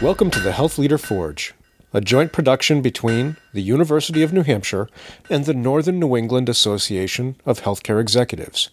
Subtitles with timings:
[0.00, 1.54] Welcome to the Health Leader Forge,
[1.92, 4.88] a joint production between the University of New Hampshire
[5.28, 8.70] and the Northern New England Association of Healthcare Executives.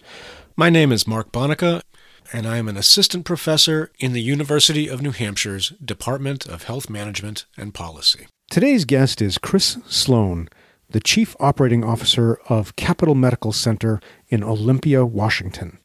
[0.56, 1.82] My name is Mark Bonica,
[2.32, 6.92] and I am an assistant professor in the University of New Hampshire's Department of Health
[6.92, 8.28] Management and Policy.
[8.52, 10.48] Today's guest is Chris Sloan,
[10.92, 14.00] the Chief Operating Officer of Capital Medical Center
[14.30, 15.80] in Olympia, Washington.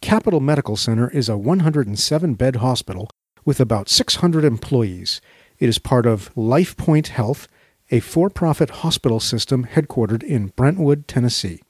[0.00, 3.08] Capital Medical Center is a 107 bed hospital
[3.50, 5.20] with about 600 employees.
[5.58, 7.48] It is part of LifePoint Health,
[7.90, 11.60] a for profit hospital system headquartered in Brentwood, Tennessee.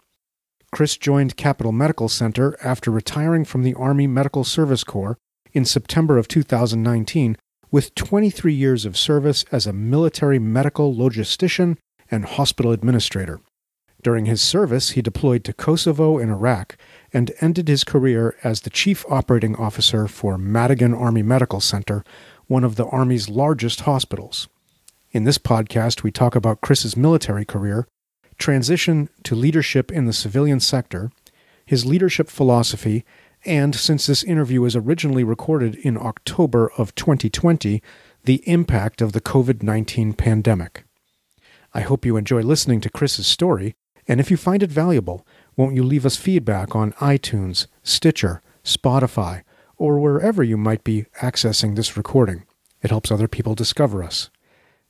[0.71, 5.17] Chris joined Capital Medical Center after retiring from the Army Medical Service Corps
[5.55, 7.39] in September of 2019
[7.71, 11.79] with 23 years of service as a military medical logistician
[12.11, 13.41] and hospital administrator.
[14.03, 16.77] During his service, he deployed to Kosovo and Iraq
[17.13, 22.05] and ended his career as the chief operating officer for Madigan Army Medical Center,
[22.47, 24.49] one of the Army's largest hospitals.
[25.13, 27.89] In this podcast, we talk about Chris's military career,
[28.39, 31.11] transition to leadership in the civilian sector,
[31.67, 33.05] his leadership philosophy,
[33.45, 37.83] and since this interview was originally recorded in October of 2020,
[38.25, 40.85] the impact of the COVID 19 pandemic.
[41.73, 43.75] I hope you enjoy listening to Chris's story,
[44.09, 49.43] and if you find it valuable, won't you leave us feedback on iTunes, Stitcher, Spotify,
[49.77, 52.45] or wherever you might be accessing this recording?
[52.83, 54.31] It helps other people discover us.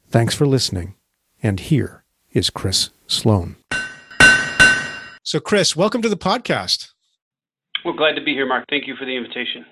[0.09, 0.95] Thanks for listening,
[1.43, 3.57] and here is Chris Sloan.
[5.23, 6.91] So, Chris, welcome to the podcast.
[7.85, 8.65] Well, glad to be here, Mark.
[8.69, 9.65] Thank you for the invitation.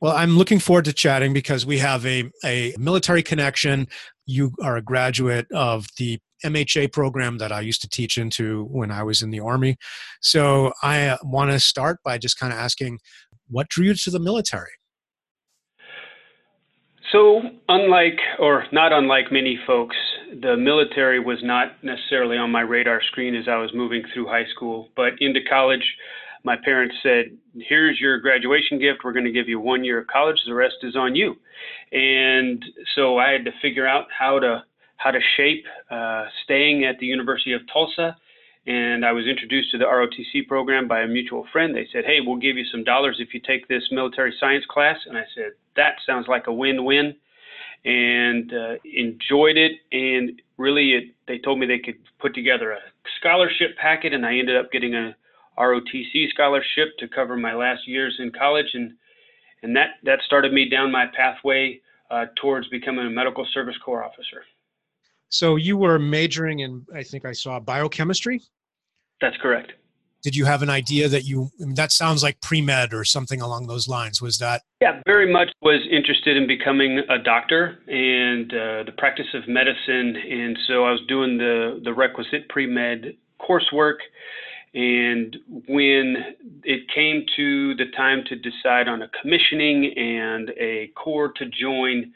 [0.00, 3.88] Well, I'm looking forward to chatting because we have a, a military connection.
[4.26, 8.90] You are a graduate of the MHA program that I used to teach into when
[8.90, 9.76] I was in the Army.
[10.20, 12.98] So I uh, want to start by just kind of asking
[13.48, 14.70] what drew you to the military?
[17.12, 19.96] So, unlike, or not unlike many folks,
[20.42, 24.44] the military was not necessarily on my radar screen as I was moving through high
[24.54, 24.88] school.
[24.94, 25.84] But into college,
[26.44, 29.00] my parents said, Here's your graduation gift.
[29.04, 30.36] We're going to give you one year of college.
[30.46, 31.36] The rest is on you.
[31.92, 32.62] And
[32.94, 34.64] so I had to figure out how to
[34.98, 38.16] how to shape uh, staying at the University of Tulsa.
[38.66, 41.74] And I was introduced to the ROTC program by a mutual friend.
[41.74, 44.98] They said, Hey, we'll give you some dollars if you take this military science class.
[45.06, 47.14] And I said, That sounds like a win win.
[47.84, 49.72] And uh, enjoyed it.
[49.92, 52.78] And really, it, they told me they could put together a
[53.20, 54.12] scholarship packet.
[54.12, 55.16] And I ended up getting a
[55.56, 58.74] ROTC scholarship to cover my last years in college.
[58.74, 58.92] And,
[59.62, 61.80] and that, that started me down my pathway
[62.10, 64.42] uh, towards becoming a medical service corps officer.
[65.28, 68.40] So you were majoring in, I think I saw biochemistry.
[69.20, 69.72] That's correct.
[70.22, 71.50] Did you have an idea that you?
[71.60, 74.20] I mean, that sounds like pre med or something along those lines.
[74.20, 74.62] Was that?
[74.80, 80.16] Yeah, very much was interested in becoming a doctor and uh, the practice of medicine,
[80.16, 83.98] and so I was doing the the requisite pre med coursework.
[84.74, 86.34] And when
[86.64, 92.12] it came to the time to decide on a commissioning and a corps to join,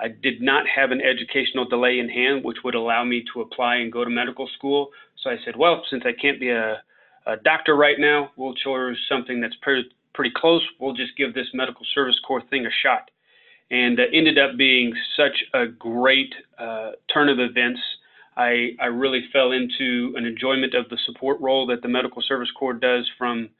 [0.00, 3.76] I did not have an educational delay in hand, which would allow me to apply
[3.76, 4.90] and go to medical school.
[5.22, 6.82] So I said, well, since I can't be a,
[7.26, 10.62] a doctor right now, we'll choose something that's pretty, pretty close.
[10.80, 13.10] We'll just give this medical service corps thing a shot.
[13.70, 17.80] And uh, ended up being such a great uh, turn of events.
[18.36, 22.50] I, I really fell into an enjoyment of the support role that the medical service
[22.58, 23.50] corps does from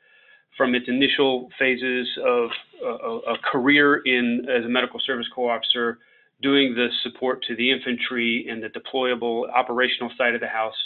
[0.59, 2.51] from its initial phases of
[2.85, 5.99] a, a career in as a medical service corps officer
[6.43, 10.77] doing the support to the infantry and the deployable operational side of the house,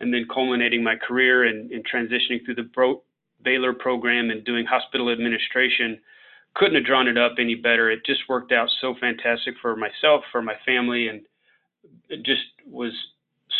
[0.00, 3.02] and then culminating my career and, transitioning through the Bro-
[3.42, 5.98] Baylor program and doing hospital administration.
[6.54, 7.90] Couldn't have drawn it up any better.
[7.90, 11.22] It just worked out so fantastic for myself, for my family, and
[12.24, 12.92] just was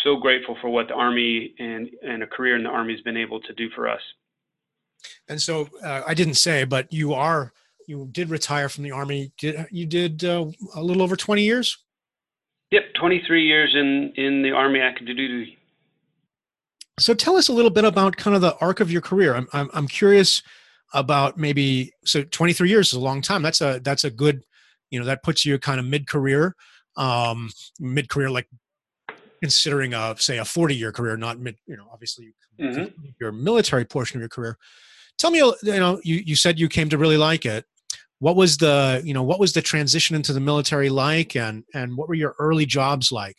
[0.03, 3.17] so grateful for what the Army and, and a career in the Army has been
[3.17, 4.01] able to do for us.
[5.27, 7.53] And so uh, I didn't say, but you are
[7.91, 9.31] you did retire from the army.
[9.37, 10.45] Did you did uh,
[10.75, 11.77] a little over twenty years?
[12.71, 15.57] Yep, twenty three years in in the army active duty.
[16.99, 19.35] So tell us a little bit about kind of the arc of your career.
[19.35, 20.41] I'm I'm, I'm curious
[20.93, 23.41] about maybe so 23 years is a long time.
[23.41, 24.43] That's a that's a good,
[24.89, 26.55] you know, that puts you kind of mid career,
[26.97, 27.49] um,
[27.79, 28.47] mid career like
[29.41, 31.57] considering a say a 40 year career, not mid.
[31.65, 32.85] You know, obviously mm-hmm.
[33.19, 34.57] your military portion of your career.
[35.17, 37.65] Tell me, you know, you you said you came to really like it
[38.21, 41.97] what was the you know what was the transition into the military like and and
[41.97, 43.35] what were your early jobs like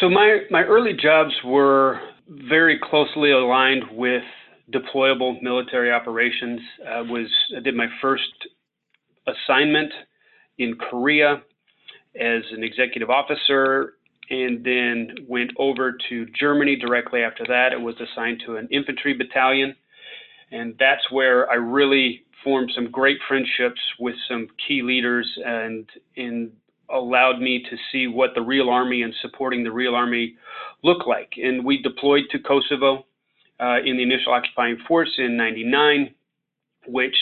[0.00, 4.22] so my my early jobs were very closely aligned with
[4.72, 8.32] deployable military operations I was I did my first
[9.26, 9.92] assignment
[10.56, 11.42] in Korea
[12.18, 13.94] as an executive officer
[14.30, 17.72] and then went over to Germany directly after that.
[17.72, 19.74] It was assigned to an infantry battalion.
[20.50, 26.52] And that's where I really formed some great friendships with some key leaders and, and
[26.90, 30.36] allowed me to see what the real army and supporting the real army
[30.82, 31.32] look like.
[31.36, 33.04] And we deployed to Kosovo
[33.60, 36.14] uh, in the initial occupying force in 99,
[36.86, 37.16] which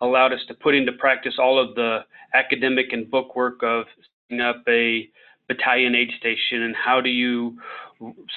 [0.00, 2.00] allowed us to put into practice all of the
[2.34, 3.84] academic and book work of
[4.28, 5.08] setting up a
[5.48, 7.58] battalion aid station and how do you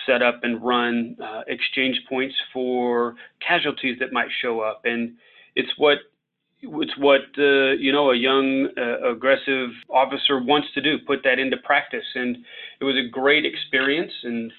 [0.05, 3.15] set up and run uh, exchange points for
[3.47, 5.13] casualties that might show up and
[5.55, 5.99] it's what
[6.63, 11.39] it's what uh, you know a young uh, aggressive officer wants to do put that
[11.39, 12.05] into practice.
[12.15, 12.37] And
[12.79, 14.11] it was a great experience.
[14.23, 14.51] And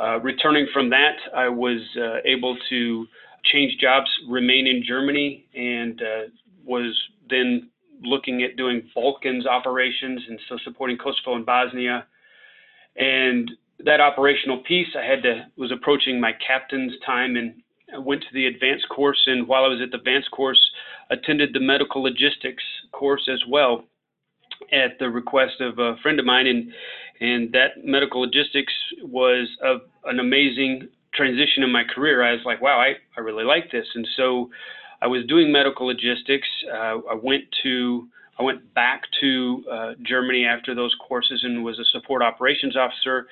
[0.00, 3.06] uh, returning from that i was uh, able to
[3.44, 6.22] change jobs remain in germany and uh,
[6.64, 6.98] was
[7.28, 7.68] then
[8.02, 12.06] looking at doing balkans operations and so supporting kosovo and bosnia.
[12.96, 13.50] And
[13.84, 18.28] that operational piece i had to was approaching my captain's time and I went to
[18.32, 20.60] the advanced course and while i was at the advanced course
[21.10, 23.84] attended the medical logistics course as well
[24.72, 26.72] at the request of a friend of mine and
[27.20, 28.72] and that medical logistics
[29.02, 29.76] was a,
[30.08, 32.22] an amazing transition in my career.
[32.22, 33.86] I was like wow i, I really like this.
[33.94, 34.50] And so
[35.02, 36.48] i was doing medical logistics.
[36.72, 38.08] Uh, i went to
[38.38, 43.26] i went back to uh, germany after those courses and was a support operations officer.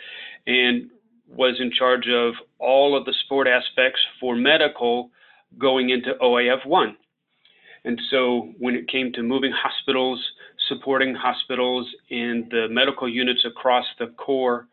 [0.47, 0.91] And
[1.29, 5.11] was in charge of all of the support aspects for medical
[5.59, 6.97] going into OIF 1
[7.85, 10.23] and so when it came to moving hospitals,
[10.69, 14.67] supporting hospitals in the medical units across the Corps,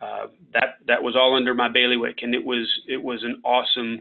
[0.00, 4.00] uh, that that was all under my bailiwick, and it was it was an awesome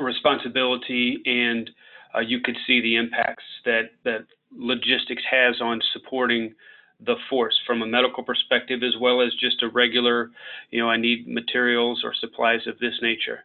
[0.00, 1.70] responsibility, and
[2.14, 6.54] uh, you could see the impacts that that logistics has on supporting
[7.04, 10.30] the force from a medical perspective as well as just a regular,
[10.70, 13.44] you know, I need materials or supplies of this nature.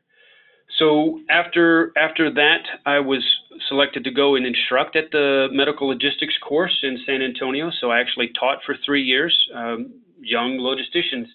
[0.80, 3.24] So after after that, I was
[3.70, 7.72] selected to go and instruct at the medical logistics course in San Antonio.
[7.80, 11.28] So I actually taught for three years, um, young logisticians,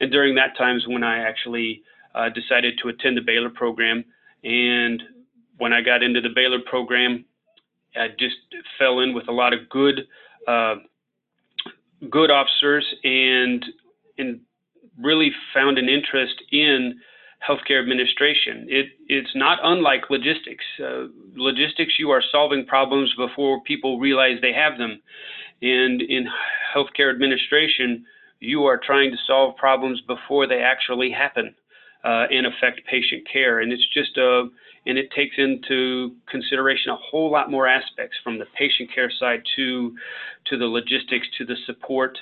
[0.00, 1.82] and during that time is when I actually
[2.14, 4.04] uh, decided to attend the Baylor program.
[4.42, 5.02] And
[5.58, 7.24] when I got into the Baylor program,
[7.94, 8.36] I just
[8.78, 10.00] fell in with a lot of good
[10.48, 10.76] uh,
[12.10, 13.64] good officers and
[14.18, 14.40] and
[15.00, 17.00] really found an interest in
[17.46, 18.66] healthcare administration.
[18.68, 20.64] It, it's not unlike logistics.
[20.78, 25.00] Uh, logistics, you are solving problems before people realize they have them.
[25.60, 26.26] And in
[26.74, 28.04] healthcare administration,
[28.38, 31.54] you are trying to solve problems before they actually happen
[32.04, 33.60] uh, and affect patient care.
[33.60, 34.42] And it's just a, uh,
[34.84, 39.42] and it takes into consideration a whole lot more aspects from the patient care side
[39.54, 39.94] to,
[40.46, 42.18] to the logistics, to the support,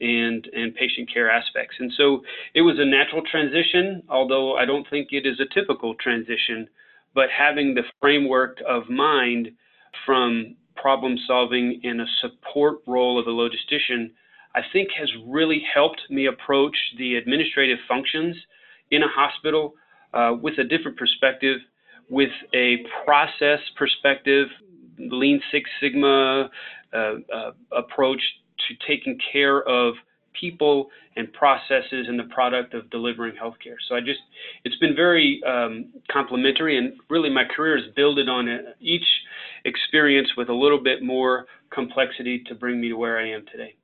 [0.00, 1.76] and and patient care aspects.
[1.78, 2.22] And so
[2.54, 6.68] it was a natural transition, although I don't think it is a typical transition.
[7.14, 9.48] But having the framework of mind
[10.06, 14.10] from problem solving in a support role of a logistician,
[14.54, 18.36] I think has really helped me approach the administrative functions
[18.90, 19.74] in a hospital
[20.14, 21.58] uh, with a different perspective,
[22.08, 24.48] with a process perspective,
[24.98, 26.50] Lean Six Sigma
[26.92, 28.20] uh, uh, approach
[28.66, 29.94] to taking care of
[30.38, 33.76] people and processes and the product of delivering healthcare.
[33.88, 34.20] So I just,
[34.64, 39.04] it's been very um, complimentary, and really my career is building on it, each
[39.64, 43.74] experience with a little bit more complexity to bring me to where I am today.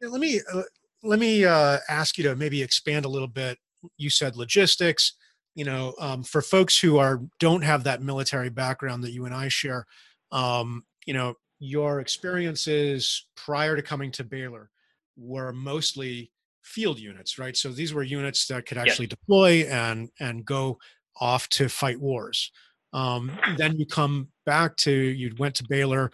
[0.00, 0.62] Let me uh,
[1.02, 3.58] let me uh, ask you to maybe expand a little bit.
[3.96, 5.14] You said logistics.
[5.54, 9.34] You know, um, for folks who are don't have that military background that you and
[9.34, 9.86] I share,
[10.30, 14.70] um, you know, your experiences prior to coming to Baylor
[15.16, 16.30] were mostly
[16.62, 17.56] field units, right?
[17.56, 20.78] So these were units that could actually deploy and and go
[21.20, 22.52] off to fight wars.
[22.92, 26.12] Um, then you come back to you went to Baylor,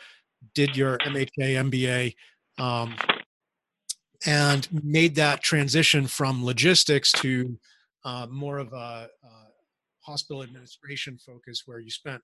[0.54, 2.14] did your MHA MBA,
[2.58, 2.96] um,
[4.26, 7.58] and made that transition from logistics to
[8.04, 9.08] uh, more of a, a
[10.00, 12.22] hospital administration focus, where you spent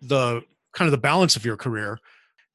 [0.00, 1.98] the kind of the balance of your career.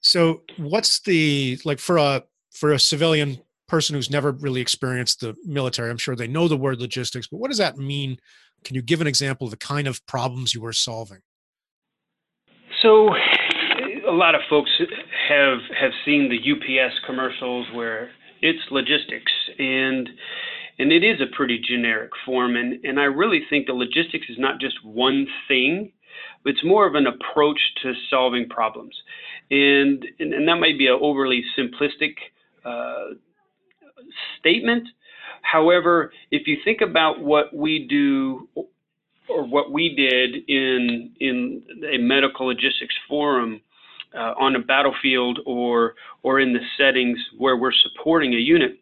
[0.01, 5.35] So what's the like for a for a civilian person who's never really experienced the
[5.45, 8.17] military, I'm sure they know the word logistics, but what does that mean?
[8.63, 11.19] Can you give an example of the kind of problems you were solving?
[12.81, 13.13] So
[14.07, 14.69] a lot of folks
[15.29, 18.09] have have seen the UPS commercials where
[18.41, 20.09] it's logistics and
[20.79, 24.37] and it is a pretty generic form and and I really think the logistics is
[24.39, 25.91] not just one thing
[26.45, 28.95] It's more of an approach to solving problems.
[29.51, 32.15] And, and, and that might be an overly simplistic
[32.65, 33.15] uh,
[34.39, 34.87] statement.
[35.41, 38.47] However, if you think about what we do
[39.29, 41.63] or what we did in in
[41.93, 43.61] a medical logistics forum
[44.15, 48.77] uh, on a battlefield or or in the settings where we're supporting a unit,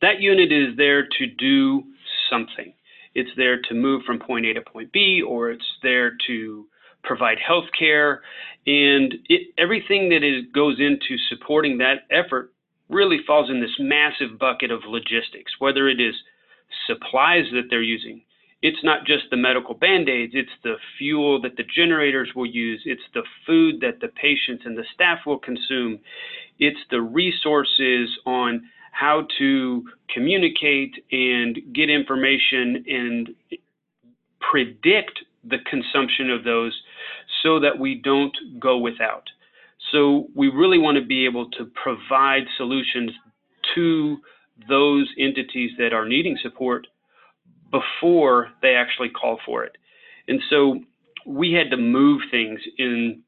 [0.00, 1.82] that unit is there to do
[2.30, 2.72] something.
[3.14, 6.66] It's there to move from point A to point B, or it's there to
[7.04, 8.22] provide health care.
[8.66, 12.52] And it, everything that is, goes into supporting that effort
[12.88, 16.14] really falls in this massive bucket of logistics, whether it is
[16.86, 18.22] supplies that they're using.
[18.62, 22.80] It's not just the medical band aids, it's the fuel that the generators will use,
[22.84, 25.98] it's the food that the patients and the staff will consume,
[26.60, 33.30] it's the resources on how to communicate and get information and
[34.40, 36.72] predict the consumption of those
[37.42, 39.24] so that we don't go without.
[39.90, 43.10] So we really want to be able to provide solutions
[43.74, 44.18] to
[44.68, 46.86] those entities that are needing support
[47.72, 49.76] before they actually call for it.
[50.28, 50.80] And so
[51.26, 53.22] we had to move things And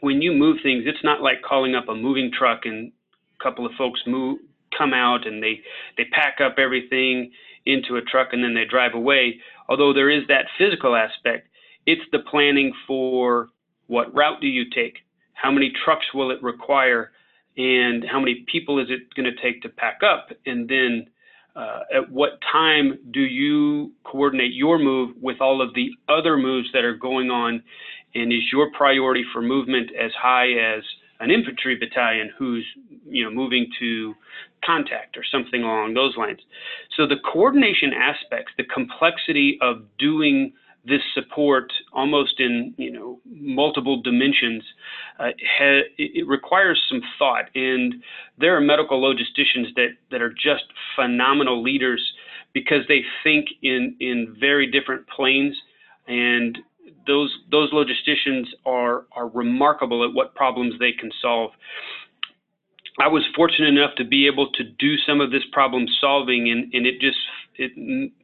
[0.00, 2.92] when you move things, it's not like calling up a moving truck and
[3.38, 4.38] a couple of folks move
[4.76, 5.60] come out and they
[5.96, 7.32] they pack up everything
[7.66, 9.40] into a truck and then they drive away.
[9.68, 11.48] Although there is that physical aspect,
[11.86, 13.48] it's the planning for
[13.88, 14.98] what route do you take?
[15.34, 17.10] How many trucks will it require?
[17.56, 20.28] And how many people is it going to take to pack up?
[20.46, 21.08] And then
[21.56, 26.68] uh, at what time do you coordinate your move with all of the other moves
[26.72, 27.62] that are going on?
[28.14, 30.82] And is your priority for movement as high as
[31.20, 32.66] an infantry battalion who's
[33.06, 34.14] you know moving to
[34.64, 36.40] contact or something along those lines.
[36.96, 40.52] So the coordination aspects, the complexity of doing
[40.84, 44.62] this support almost in you know multiple dimensions
[45.18, 47.94] uh, ha- it requires some thought and
[48.38, 50.64] there are medical logisticians that that are just
[50.96, 52.02] phenomenal leaders
[52.54, 55.54] because they think in in very different planes
[56.08, 56.58] and
[57.06, 61.50] those those logisticians are are remarkable at what problems they can solve.
[62.98, 66.72] I was fortunate enough to be able to do some of this problem solving, and,
[66.74, 67.18] and it just
[67.56, 67.72] it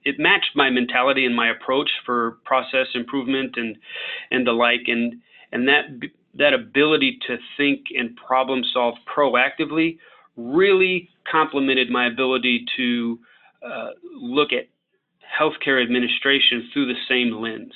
[0.05, 3.77] it matched my mentality and my approach for process improvement and
[4.31, 5.15] and the like, and
[5.53, 5.85] and that
[6.35, 9.99] that ability to think and problem solve proactively
[10.37, 13.19] really complemented my ability to
[13.65, 14.69] uh, look at
[15.41, 17.73] healthcare administration through the same lens.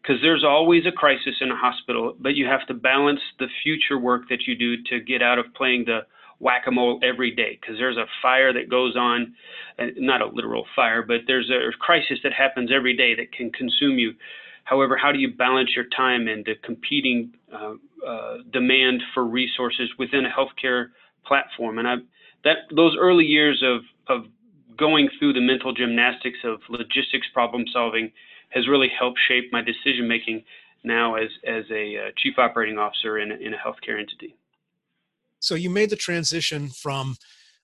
[0.00, 3.98] Because there's always a crisis in a hospital, but you have to balance the future
[3.98, 6.00] work that you do to get out of playing the
[6.40, 9.34] whack-a-mole every day because there's a fire that goes on
[9.96, 13.98] not a literal fire but there's a crisis that happens every day that can consume
[13.98, 14.12] you
[14.64, 17.74] however how do you balance your time and the competing uh,
[18.06, 20.88] uh, demand for resources within a healthcare
[21.26, 21.94] platform and I,
[22.44, 24.26] that those early years of, of
[24.78, 28.12] going through the mental gymnastics of logistics problem solving
[28.50, 30.44] has really helped shape my decision making
[30.84, 34.36] now as as a uh, chief operating officer in in a healthcare entity.
[35.40, 37.16] So you made the transition from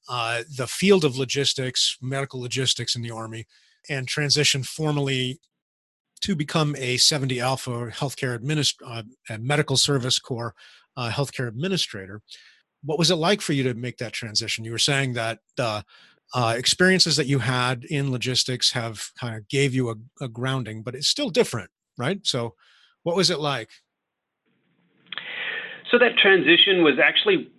[0.08, 3.46] uh, the field of logistics, medical logistics in the Army,
[3.88, 5.40] and transitioned formally
[6.20, 9.02] to become a 70 Alpha healthcare administ- uh,
[9.38, 10.54] medical service corps
[10.96, 12.22] uh, healthcare administrator.
[12.82, 14.64] What was it like for you to make that transition?
[14.64, 15.84] You were saying that the
[16.34, 20.82] uh, experiences that you had in logistics have kind of gave you a, a grounding,
[20.82, 22.20] but it's still different, right?
[22.22, 22.54] So,
[23.02, 23.70] what was it like?
[25.90, 27.52] So that transition was actually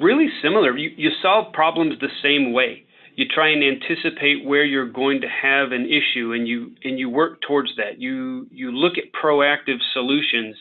[0.00, 0.76] really similar.
[0.76, 2.84] You, you solve problems the same way.
[3.14, 7.08] You try and anticipate where you're going to have an issue, and you and you
[7.08, 7.98] work towards that.
[7.98, 10.54] You you look at proactive solutions,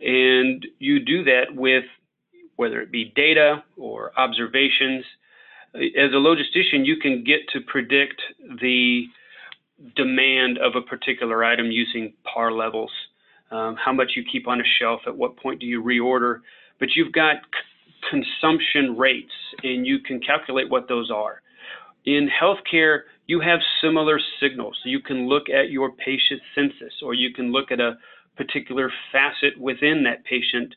[0.00, 1.84] and you do that with
[2.56, 5.04] whether it be data or observations
[5.76, 8.20] as a logistician, you can get to predict
[8.60, 9.04] the
[9.94, 12.90] demand of a particular item using par levels,
[13.50, 16.40] um, how much you keep on a shelf, at what point do you reorder.
[16.80, 17.36] But you've got
[18.10, 21.42] consumption rates, and you can calculate what those are.
[22.04, 24.78] In healthcare, you have similar signals.
[24.84, 27.98] You can look at your patient census, or you can look at a
[28.36, 30.74] particular facet within that patient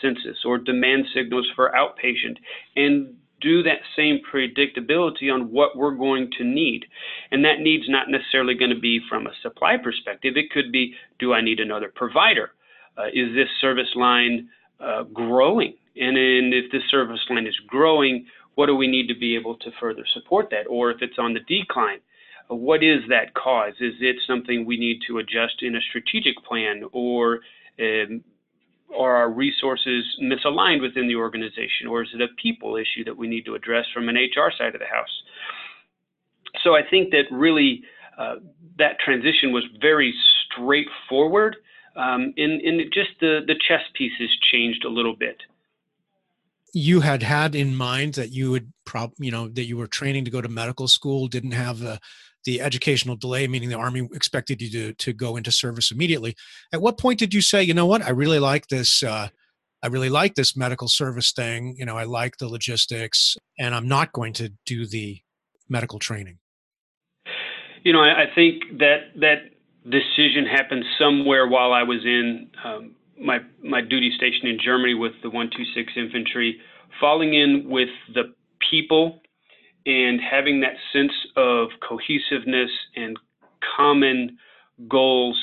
[0.00, 2.36] census, or demand signals for outpatient,
[2.74, 6.86] and do that same predictability on what we're going to need.
[7.30, 10.36] And that need's not necessarily going to be from a supply perspective.
[10.36, 12.52] It could be, do I need another provider?
[12.96, 14.48] Uh, is this service line
[14.80, 15.74] uh, growing?
[15.96, 19.56] And, and if this service line is growing, what do we need to be able
[19.56, 20.66] to further support that?
[20.68, 21.98] Or if it's on the decline,
[22.48, 23.74] what is that cause?
[23.80, 26.82] Is it something we need to adjust in a strategic plan?
[26.92, 27.40] Or
[27.80, 28.22] Um,
[28.96, 33.26] are our resources misaligned within the organization, or is it a people issue that we
[33.26, 35.22] need to address from an HR side of the house?
[36.62, 37.82] So I think that really
[38.18, 38.36] uh,
[38.78, 41.56] that transition was very straightforward,
[41.96, 45.38] um, and, and just the, the chess pieces changed a little bit
[46.72, 50.24] you had had in mind that you would prob you know that you were training
[50.24, 51.98] to go to medical school didn't have the
[52.44, 56.34] the educational delay meaning the army expected you to to go into service immediately.
[56.72, 58.02] At what point did you say you know what?
[58.02, 59.28] I really like this uh,
[59.82, 61.76] i really like this medical service thing.
[61.78, 65.20] You know i like the logistics and i'm not going to do the
[65.68, 66.38] medical training
[67.82, 69.50] you know i, I think that that
[69.88, 75.12] decision happened somewhere while i was in um, my my duty station in Germany with
[75.22, 76.60] the 126 Infantry,
[77.00, 78.34] falling in with the
[78.70, 79.20] people
[79.86, 83.18] and having that sense of cohesiveness and
[83.76, 84.38] common
[84.88, 85.38] goals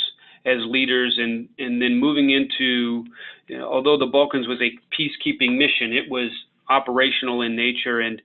[0.46, 3.04] as leaders and and then moving into
[3.48, 6.32] you know, although the Balkans was a peacekeeping mission it was
[6.70, 8.22] operational in nature and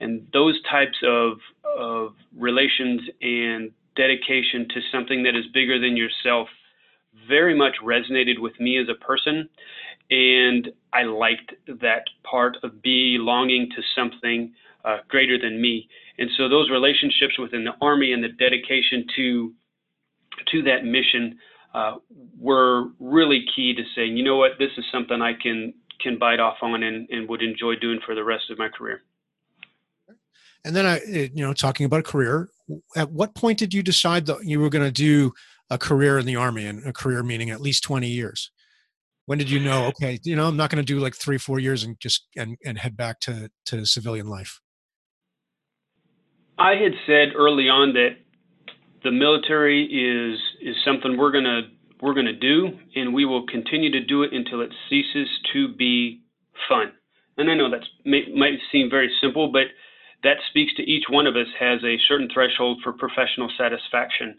[0.00, 1.38] and those types of
[1.78, 6.48] of relations and dedication to something that is bigger than yourself
[7.28, 9.48] very much resonated with me as a person.
[10.10, 14.52] And I liked that part of belonging to something
[14.84, 15.88] uh, greater than me.
[16.18, 19.54] And so those relationships within the Army and the dedication to
[20.52, 21.38] to that mission
[21.74, 21.96] uh,
[22.38, 26.40] were really key to saying, you know what, this is something I can can bite
[26.40, 29.02] off on and, and would enjoy doing for the rest of my career.
[30.64, 32.48] And then I, you know, talking about a career,
[32.96, 35.32] at what point did you decide that you were going to do
[35.70, 38.50] a career in the army and a career meaning at least 20 years.
[39.26, 41.60] When did you know okay you know i'm not going to do like three four
[41.60, 44.60] years and just and, and head back to to civilian life
[46.58, 48.16] i had said early on that
[49.04, 51.62] the military is is something we're going to
[52.02, 55.74] we're going to do and we will continue to do it until it ceases to
[55.74, 56.22] be
[56.68, 56.92] fun.
[57.36, 59.68] And i know that may, might seem very simple but
[60.22, 64.38] that speaks to each one of us has a certain threshold for professional satisfaction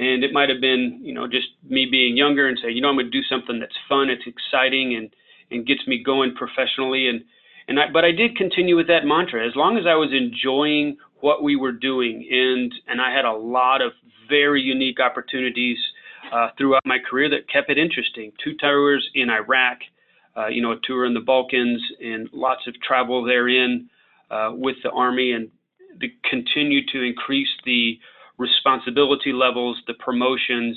[0.00, 2.88] and it might have been, you know, just me being younger and saying, you know,
[2.88, 5.10] I'm going to do something that's fun, it's exciting, and
[5.50, 7.08] and gets me going professionally.
[7.08, 7.22] And
[7.68, 10.96] and I, but I did continue with that mantra as long as I was enjoying
[11.20, 13.92] what we were doing, and and I had a lot of
[14.26, 15.76] very unique opportunities
[16.32, 18.32] uh, throughout my career that kept it interesting.
[18.42, 19.78] Two tours in Iraq,
[20.34, 23.90] uh, you know, a tour in the Balkans, and lots of travel therein
[24.30, 25.50] uh, with the Army, and
[26.00, 27.98] to continue to increase the
[28.40, 30.76] responsibility levels, the promotions,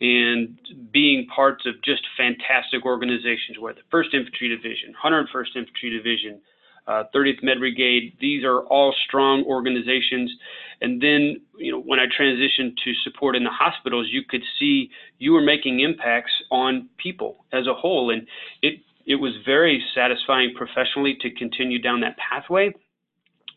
[0.00, 0.58] and
[0.92, 6.40] being parts of just fantastic organizations where the 1st Infantry Division, 101st Infantry Division,
[6.86, 10.30] uh, 30th Med Brigade, these are all strong organizations.
[10.80, 14.90] And then, you know, when I transitioned to support in the hospitals, you could see
[15.18, 18.10] you were making impacts on people as a whole.
[18.10, 18.26] And
[18.62, 22.72] it, it was very satisfying professionally to continue down that pathway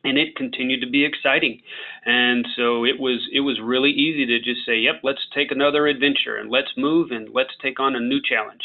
[0.03, 1.61] and it continued to be exciting.
[2.05, 5.87] And so it was it was really easy to just say yep let's take another
[5.87, 8.61] adventure and let's move and let's take on a new challenge.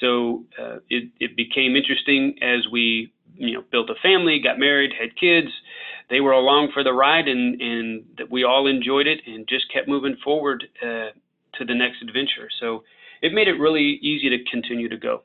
[0.00, 4.92] So uh, it, it became interesting as we you know built a family got married
[4.98, 5.48] had kids.
[6.10, 9.72] They were along for the ride and and that we all enjoyed it and just
[9.72, 11.10] kept moving forward uh,
[11.54, 12.48] to the next adventure.
[12.60, 12.84] So
[13.22, 15.22] it made it really easy to continue to go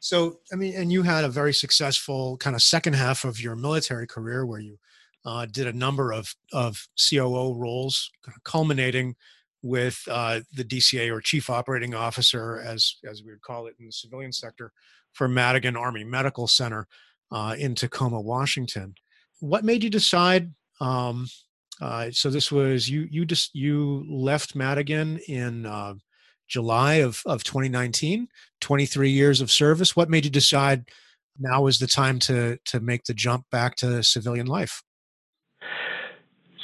[0.00, 3.54] so, I mean, and you had a very successful kind of second half of your
[3.54, 4.78] military career where you
[5.26, 8.10] uh, did a number of, of COO roles,
[8.42, 9.14] culminating
[9.62, 13.84] with uh, the DCA or Chief Operating Officer, as, as we would call it in
[13.84, 14.72] the civilian sector,
[15.12, 16.88] for Madigan Army Medical Center
[17.30, 18.94] uh, in Tacoma, Washington.
[19.40, 20.54] What made you decide?
[20.80, 21.28] Um,
[21.80, 23.06] uh, so this was you.
[23.10, 25.94] You just you left Madigan in uh,
[26.50, 28.28] July of, of 2019,
[28.60, 29.96] 23 years of service.
[29.96, 30.90] What made you decide
[31.38, 34.82] now is the time to, to make the jump back to civilian life?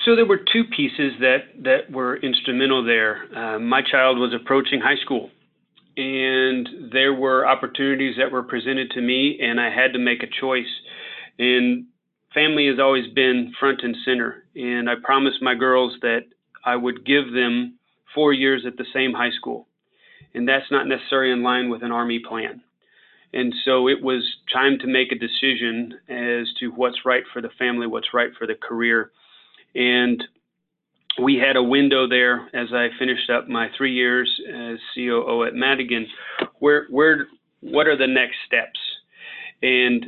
[0.04, 3.26] So there were two pieces that, that were instrumental there.
[3.34, 5.30] Uh, my child was approaching high school,
[5.96, 10.28] and there were opportunities that were presented to me, and I had to make a
[10.40, 10.70] choice.
[11.38, 11.86] And
[12.34, 16.20] family has always been front and center, and I promised my girls that
[16.64, 17.78] I would give them
[18.14, 19.66] four years at the same high school
[20.34, 22.62] and that's not necessarily in line with an Army plan.
[23.32, 27.50] And so it was time to make a decision as to what's right for the
[27.58, 29.10] family, what's right for the career.
[29.74, 30.22] And
[31.22, 35.54] we had a window there as I finished up my three years as COO at
[35.54, 36.06] Madigan.
[36.60, 37.26] Where, where,
[37.60, 38.78] what are the next steps?
[39.62, 40.06] And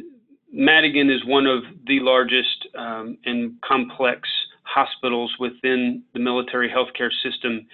[0.52, 4.28] Madigan is one of the largest um, and complex
[4.62, 7.66] hospitals within the military healthcare system.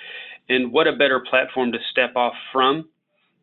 [0.49, 2.89] And what a better platform to step off from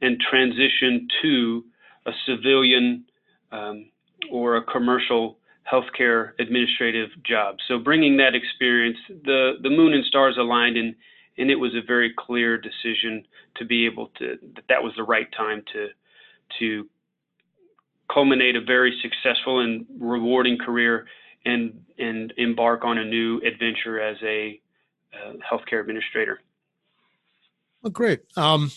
[0.02, 1.64] and transition to
[2.06, 3.06] a civilian
[3.52, 3.90] um,
[4.32, 5.38] or a commercial
[5.72, 7.58] healthcare administrative job.
[7.68, 10.96] So bringing that experience, the the moon and stars aligned, and
[11.38, 13.24] and it was a very clear decision
[13.58, 15.88] to be able to that that was the right time to
[16.60, 16.90] to
[18.12, 21.06] culminate a very successful and rewarding career
[21.46, 24.60] and and embark on a new adventure as a
[25.14, 26.42] uh, healthcare administrator.
[27.82, 28.22] Well, great.
[28.38, 28.72] Um,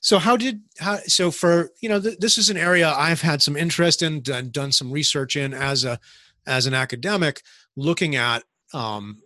[0.00, 3.42] so how did how so for you know th- this is an area I've had
[3.42, 5.98] some interest in and done some research in as a
[6.46, 7.42] as an academic,
[7.76, 9.20] looking at um,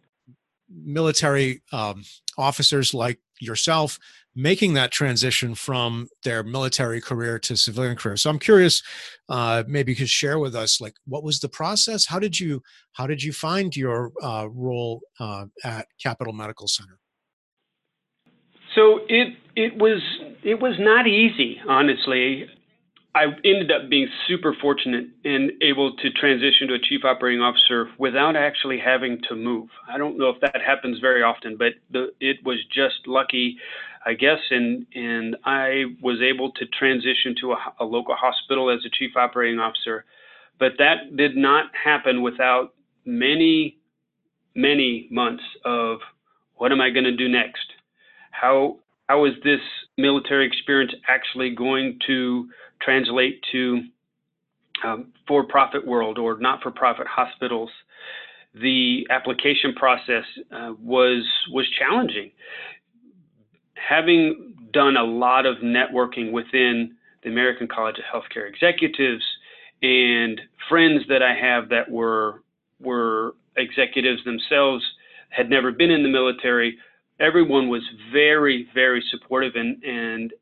[0.69, 2.05] military um,
[2.39, 3.99] officers like yourself
[4.35, 8.17] making that transition from their military career to civilian career.
[8.17, 8.83] So I'm curious,
[9.29, 12.07] uh, maybe you could share with us, like, what was the process?
[12.07, 16.99] How did you how did you find your uh, role uh, at Capital Medical Center?
[18.75, 20.01] So it it was
[20.43, 22.47] it was not easy, honestly.
[23.15, 27.91] I ended up being super fortunate and able to transition to a chief operating officer
[27.99, 29.69] without actually having to move.
[29.87, 33.59] I don't know if that happens very often, but the, it was just lucky,
[34.07, 34.39] I guess.
[34.51, 39.15] And and I was able to transition to a, a local hospital as a chief
[39.17, 40.07] operating officer,
[40.59, 42.73] but that did not happen without
[43.05, 43.77] many,
[44.55, 45.99] many months of
[46.55, 47.73] what am I going to do next?
[48.43, 48.79] How
[49.09, 49.61] how is this
[49.97, 52.49] military experience actually going to
[52.81, 53.83] translate to
[54.85, 57.71] um, for-profit world or not-for-profit hospitals?
[58.55, 62.33] The application process uh, was was challenging.
[63.75, 69.23] Having done a lot of networking within the American College of Healthcare Executives
[69.83, 72.43] and friends that I have that were
[72.81, 74.85] were executives themselves
[75.29, 76.77] had never been in the military
[77.23, 77.83] everyone was
[78.13, 80.33] very, very supportive and, and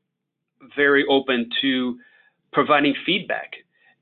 [0.74, 1.98] very open to
[2.52, 3.52] providing feedback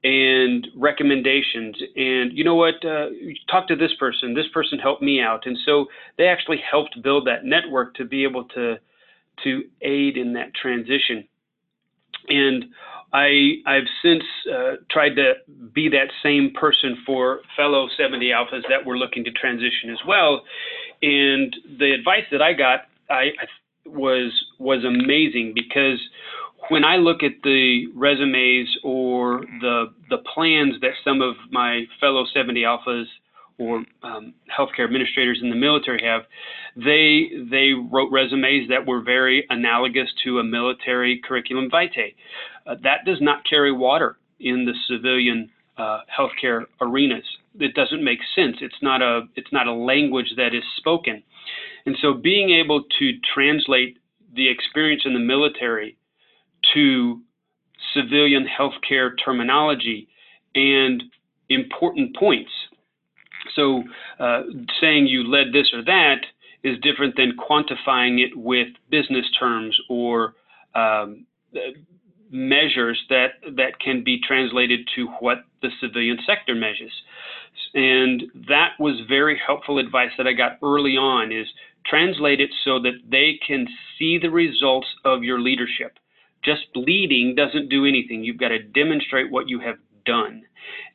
[0.04, 1.76] and recommendations.
[1.96, 2.76] And you know what?
[2.84, 3.08] Uh,
[3.50, 4.32] talk to this person.
[4.32, 5.86] This person helped me out, and so
[6.16, 8.76] they actually helped build that network to be able to
[9.44, 11.26] to aid in that transition.
[12.28, 12.66] And
[13.12, 15.34] I I've since uh, tried to
[15.74, 20.42] be that same person for fellow 70 alphas that were looking to transition as well.
[21.02, 22.80] And the advice that I got
[23.11, 23.46] I, I
[23.87, 26.00] was was amazing because
[26.68, 32.24] when I look at the resumes or the the plans that some of my fellow
[32.32, 33.04] 70 alphas
[33.58, 36.22] or um, healthcare administrators in the military have,
[36.76, 42.14] they they wrote resumes that were very analogous to a military curriculum vitae.
[42.66, 47.24] Uh, that does not carry water in the civilian uh, healthcare arenas.
[47.58, 48.56] It doesn't make sense.
[48.60, 51.22] It's not a it's not a language that is spoken,
[51.86, 53.98] and so being able to translate
[54.34, 55.96] the experience in the military
[56.74, 57.20] to
[57.94, 60.08] civilian healthcare terminology
[60.54, 61.02] and
[61.48, 62.50] important points.
[63.54, 63.82] So
[64.18, 64.42] uh,
[64.80, 66.20] saying you led this or that
[66.62, 70.34] is different than quantifying it with business terms or
[70.74, 71.24] um,
[72.30, 76.92] measures that that can be translated to what the civilian sector measures
[77.74, 81.46] and that was very helpful advice that i got early on is
[81.88, 83.66] translate it so that they can
[83.98, 85.98] see the results of your leadership.
[86.44, 88.22] Just leading doesn't do anything.
[88.22, 90.42] You've got to demonstrate what you have done.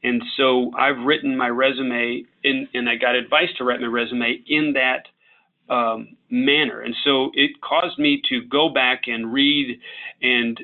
[0.04, 4.42] And so i've written my resume in, and i got advice to write my resume
[4.48, 6.82] in that um, manner.
[6.82, 9.80] And so it caused me to go back and read
[10.22, 10.60] and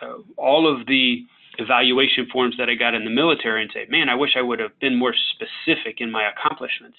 [0.00, 1.24] uh, all of the
[1.58, 4.58] evaluation forms that I got in the military and say, man, I wish I would
[4.58, 6.96] have been more specific in my accomplishments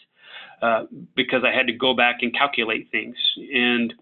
[0.61, 0.83] uh,
[1.15, 3.15] because I had to go back and calculate things.
[3.53, 3.93] And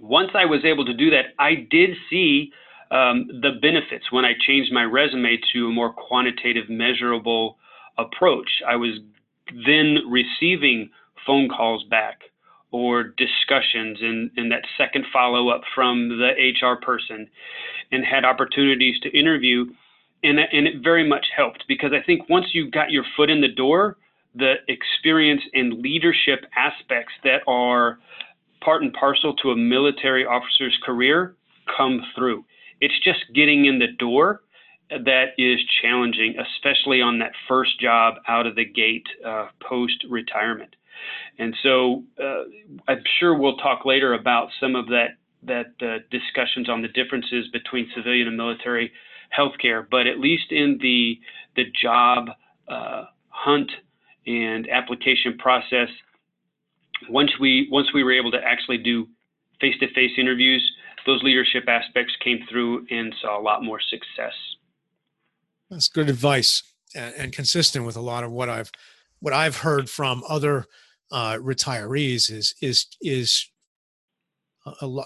[0.00, 2.52] once I was able to do that, I did see
[2.90, 7.58] um, the benefits when I changed my resume to a more quantitative, measurable
[7.98, 8.48] approach.
[8.66, 8.98] I was
[9.66, 10.90] then receiving
[11.26, 12.20] phone calls back
[12.72, 17.28] or discussions and, and that second follow up from the HR person
[17.92, 19.66] and had opportunities to interview.
[20.22, 23.40] And, and it very much helped because I think once you got your foot in
[23.40, 23.96] the door,
[24.34, 27.98] the experience and leadership aspects that are
[28.60, 31.34] part and parcel to a military officer's career
[31.76, 32.44] come through.
[32.80, 34.42] It's just getting in the door
[34.90, 40.74] that is challenging, especially on that first job out of the gate uh, post retirement.
[41.38, 42.44] And so uh,
[42.88, 45.10] I'm sure we'll talk later about some of that
[45.42, 48.92] that uh, discussions on the differences between civilian and military
[49.36, 49.86] healthcare.
[49.90, 51.18] But at least in the
[51.56, 52.28] the job
[52.68, 53.70] uh, hunt
[54.26, 55.88] and application process,
[57.08, 59.06] once we once we were able to actually do
[59.60, 60.62] face-to-face interviews,
[61.06, 64.32] those leadership aspects came through and saw a lot more success.
[65.70, 66.62] That's good advice
[66.94, 68.70] and, and consistent with a lot of what I've
[69.20, 70.66] what I've heard from other
[71.10, 73.46] uh, retirees is is is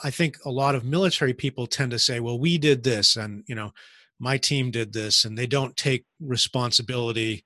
[0.04, 3.44] I think a lot of military people tend to say, "Well, we did this, and
[3.46, 3.72] you know,
[4.18, 7.44] my team did this," and they don't take responsibility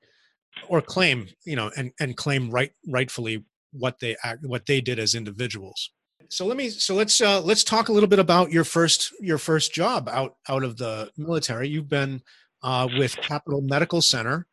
[0.69, 4.99] or claim, you know, and and claim right rightfully what they act, what they did
[4.99, 5.91] as individuals.
[6.31, 9.39] So let me so let's uh, let's talk a little bit about your first your
[9.39, 11.69] first job out out of the military.
[11.69, 12.23] You've been
[12.63, 14.47] uh, with Capital Medical Center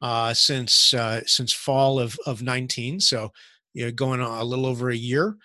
[0.00, 3.32] uh, since uh, since fall of of 19, so
[3.74, 5.36] you're going a little over a year.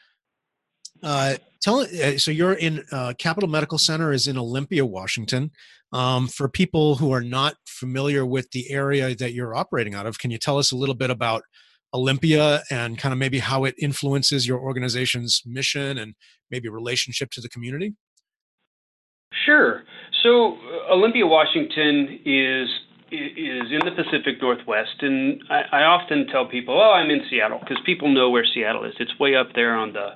[1.03, 5.51] Uh, tell uh, so you're in uh, Capital Medical Center is in Olympia, Washington.
[5.93, 10.19] Um, for people who are not familiar with the area that you're operating out of,
[10.19, 11.43] can you tell us a little bit about
[11.93, 16.15] Olympia and kind of maybe how it influences your organization's mission and
[16.51, 17.93] maybe relationship to the community?
[19.45, 19.83] Sure.
[20.23, 22.67] So uh, Olympia, Washington is
[23.11, 27.59] is in the Pacific Northwest, and I, I often tell people, "Oh, I'm in Seattle,"
[27.59, 28.93] because people know where Seattle is.
[28.99, 30.15] It's way up there on the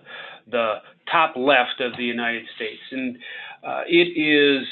[0.50, 0.76] the
[1.12, 3.18] top left of the United States, and
[3.66, 4.68] uh, it is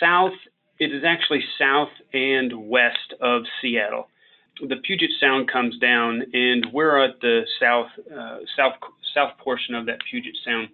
[0.00, 0.32] south.
[0.78, 4.08] It is actually south and west of Seattle.
[4.60, 8.74] The Puget Sound comes down, and we're at the south uh, south
[9.14, 10.68] south portion of that Puget Sound.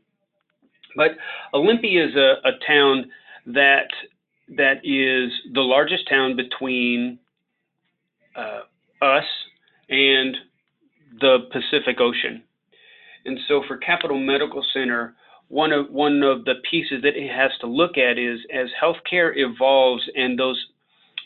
[0.97, 1.13] But
[1.55, 3.11] Olympia is a, a town
[3.47, 3.89] that
[4.49, 7.19] that is the largest town between
[8.37, 8.61] uh,
[9.05, 9.25] us
[9.89, 10.37] and
[11.21, 12.43] the Pacific Ocean.
[13.25, 15.15] And so for Capital Medical Center,
[15.49, 19.33] one of one of the pieces that it has to look at is as healthcare
[19.37, 20.59] evolves and those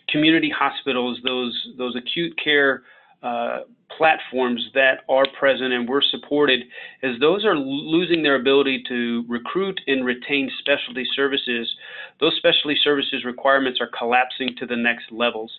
[0.08, 2.82] community hospitals, those those acute care
[3.22, 3.60] uh,
[3.96, 6.60] platforms that are present and we're supported,
[7.02, 11.68] as those are losing their ability to recruit and retain specialty services,
[12.20, 15.50] those specialty services requirements are collapsing to the next levels.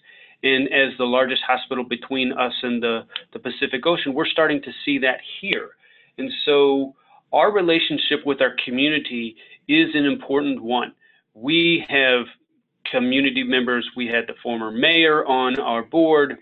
[0.44, 4.72] And as the largest hospital between us and the, the Pacific Ocean, we're starting to
[4.86, 5.72] see that here.
[6.18, 6.94] And so
[7.34, 9.36] our relationship with our community
[9.68, 10.94] is an important one.
[11.34, 12.26] We have
[12.92, 13.88] community members.
[13.96, 16.38] We had the former mayor on our board.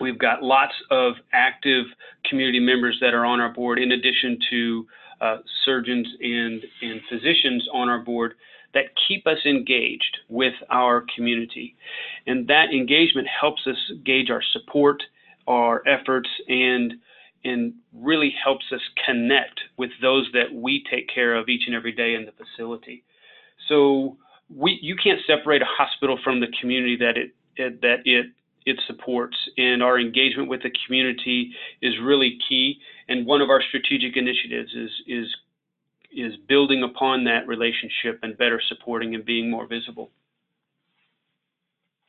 [0.00, 1.86] We've got lots of active
[2.28, 4.86] community members that are on our board, in addition to
[5.20, 8.34] uh, surgeons and, and physicians on our board
[8.74, 11.74] that keep us engaged with our community.
[12.26, 15.02] And that engagement helps us gauge our support,
[15.46, 16.94] our efforts, and
[17.44, 21.92] and really helps us connect with those that we take care of each and every
[21.92, 23.04] day in the facility.
[23.68, 24.16] So
[24.54, 28.26] we you can't separate a hospital from the community that it, it that it
[28.66, 33.62] it supports and our engagement with the community is really key and one of our
[33.62, 35.36] strategic initiatives is is
[36.12, 40.10] is building upon that relationship and better supporting and being more visible.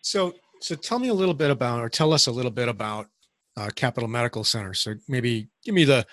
[0.02, 3.08] So so tell me a little bit about or tell us a little bit about
[3.56, 4.74] uh, capital medical center.
[4.74, 6.06] So maybe give me the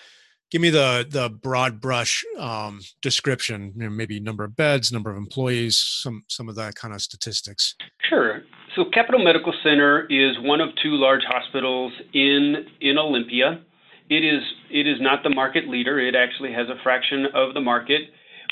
[0.51, 5.09] give me the the broad brush um, description you know, maybe number of beds number
[5.09, 7.75] of employees some some of that kind of statistics.
[8.09, 8.43] Sure
[8.75, 13.61] so capital medical center is one of two large hospitals in in olympia.
[14.09, 15.99] It is it is not the market leader.
[15.99, 18.01] It actually has a fraction of the market.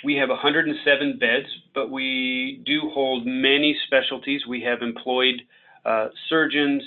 [0.04, 4.42] We have 107 beds but we do hold many specialties.
[4.48, 5.42] We have employed
[5.86, 6.84] uh, surgeons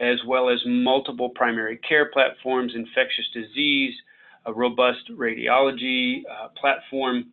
[0.00, 3.94] as well as multiple primary care platforms infectious disease
[4.46, 7.26] a robust radiology uh, platform.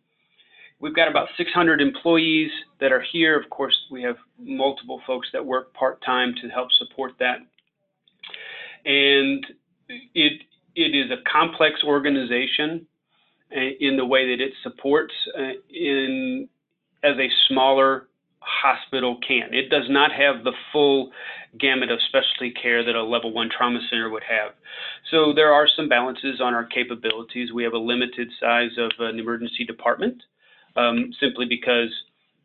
[0.82, 3.40] We've got about 600 employees that are here.
[3.40, 7.36] Of course, we have multiple folks that work part-time to help support that.
[8.84, 9.46] And
[9.88, 10.42] it,
[10.74, 12.84] it is a complex organization
[13.56, 16.48] uh, in the way that it supports uh, in
[17.04, 18.08] as a smaller
[18.40, 19.54] hospital can.
[19.54, 21.12] It does not have the full
[21.60, 24.54] gamut of specialty care that a level one trauma center would have.
[25.12, 27.52] So there are some balances on our capabilities.
[27.52, 30.24] We have a limited size of an emergency department
[30.76, 31.90] um, simply because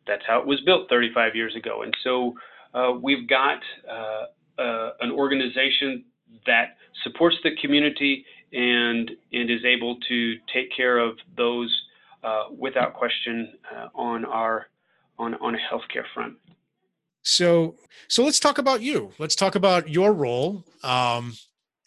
[0.06, 1.82] that's how it was built 35 years ago.
[1.82, 2.34] And so
[2.74, 6.04] uh, we've got uh, uh, an organization
[6.46, 11.74] that supports the community and, and is able to take care of those
[12.24, 14.66] uh, without question uh, on our
[15.18, 16.34] on, on a healthcare front.
[17.22, 17.74] So,
[18.06, 19.12] so let's talk about you.
[19.18, 20.64] Let's talk about your role.
[20.84, 21.34] Um,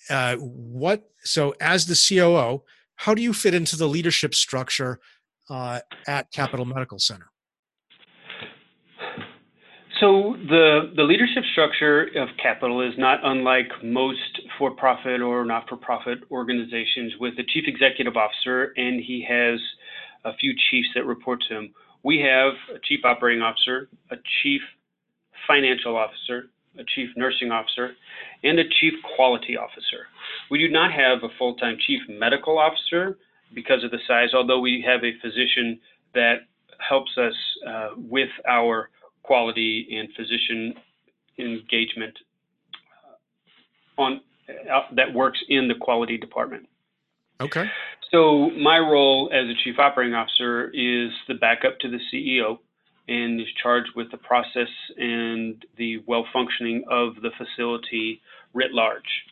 [0.09, 2.63] uh, what so as the COO,
[2.95, 4.99] how do you fit into the leadership structure
[5.51, 7.25] uh, at Capital Medical Center?
[9.99, 17.13] So the the leadership structure of Capital is not unlike most for-profit or not-for-profit organizations,
[17.19, 19.59] with a chief executive officer, and he has
[20.25, 24.61] a few chiefs that report to him we have a chief operating officer, a chief
[25.47, 27.91] financial officer, a chief nursing officer,
[28.43, 30.07] and a chief quality officer.
[30.49, 33.17] We do not have a full-time chief medical officer
[33.53, 35.79] because of the size, although we have a physician
[36.13, 37.33] that helps us
[37.67, 38.89] uh, with our
[39.23, 40.73] quality and physician
[41.37, 42.17] engagement
[43.97, 46.67] uh, on uh, that works in the quality department.
[47.39, 47.65] Okay.
[48.11, 52.59] So my role as a chief operating officer is the backup to the CEO
[53.07, 58.21] and is charged with the process and the well functioning of the facility
[58.53, 59.25] writ large.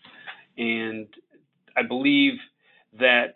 [0.57, 1.07] And
[1.77, 2.33] I believe
[2.99, 3.33] that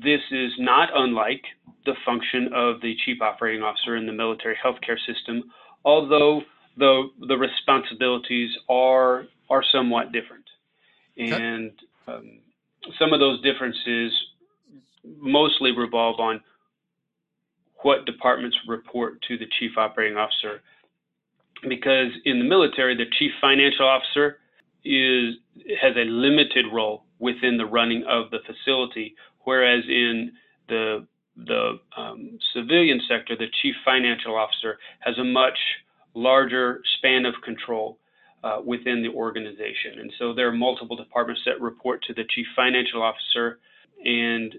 [0.00, 1.42] this is not unlike
[1.84, 5.44] the function of the chief operating officer in the military healthcare system,
[5.84, 6.42] although
[6.76, 10.44] the the responsibilities are are somewhat different,
[11.18, 11.72] and
[12.06, 12.38] um,
[12.98, 14.12] some of those differences
[15.04, 16.40] mostly revolve on
[17.82, 20.62] what departments report to the chief operating officer.
[21.68, 24.38] Because in the military, the chief financial officer
[24.84, 25.34] is
[25.80, 30.32] has a limited role within the running of the facility, whereas in
[30.68, 35.58] the the um, civilian sector, the chief financial officer has a much
[36.14, 37.98] larger span of control
[38.44, 40.00] uh, within the organization.
[40.00, 43.60] And so there are multiple departments that report to the chief financial officer,
[44.04, 44.54] and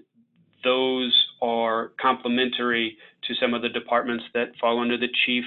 [0.64, 2.96] those are complementary
[3.28, 5.44] to some of the departments that fall under the chief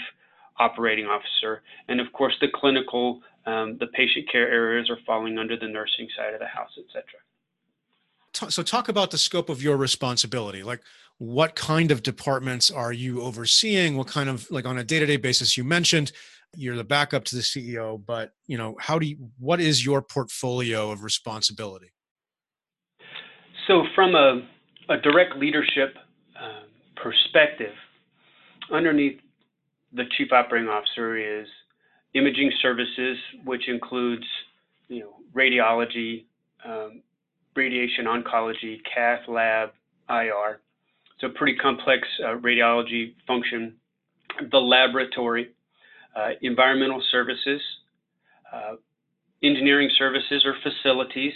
[0.60, 1.62] operating officer.
[1.90, 6.08] And of course, the clinical, um, the patient care areas are falling under the nursing
[6.16, 7.27] side of the house, et cetera
[8.34, 10.64] so talk about the scope of your responsibility.
[10.64, 10.82] Like
[11.18, 13.98] what kind of departments are you overseeing?
[13.98, 16.12] What kind of like on a day-to-day basis you mentioned
[16.56, 20.02] you're the backup to the ceo but you know how do you what is your
[20.02, 21.92] portfolio of responsibility?
[23.68, 24.48] So from a,
[24.90, 25.96] a direct leadership
[26.42, 26.64] uh,
[26.96, 27.74] perspective
[28.72, 29.20] underneath
[29.94, 31.48] the chief operating officer is
[32.14, 34.26] imaging services which includes
[34.88, 36.26] you know radiology
[36.66, 37.02] um,
[37.58, 39.70] radiation oncology, cath lab,
[40.10, 40.62] IR.
[41.20, 43.76] So pretty complex uh, radiology function.
[44.52, 45.50] The laboratory,
[46.16, 47.62] uh, environmental services,
[48.54, 48.76] uh,
[49.44, 51.34] engineering services or facilities,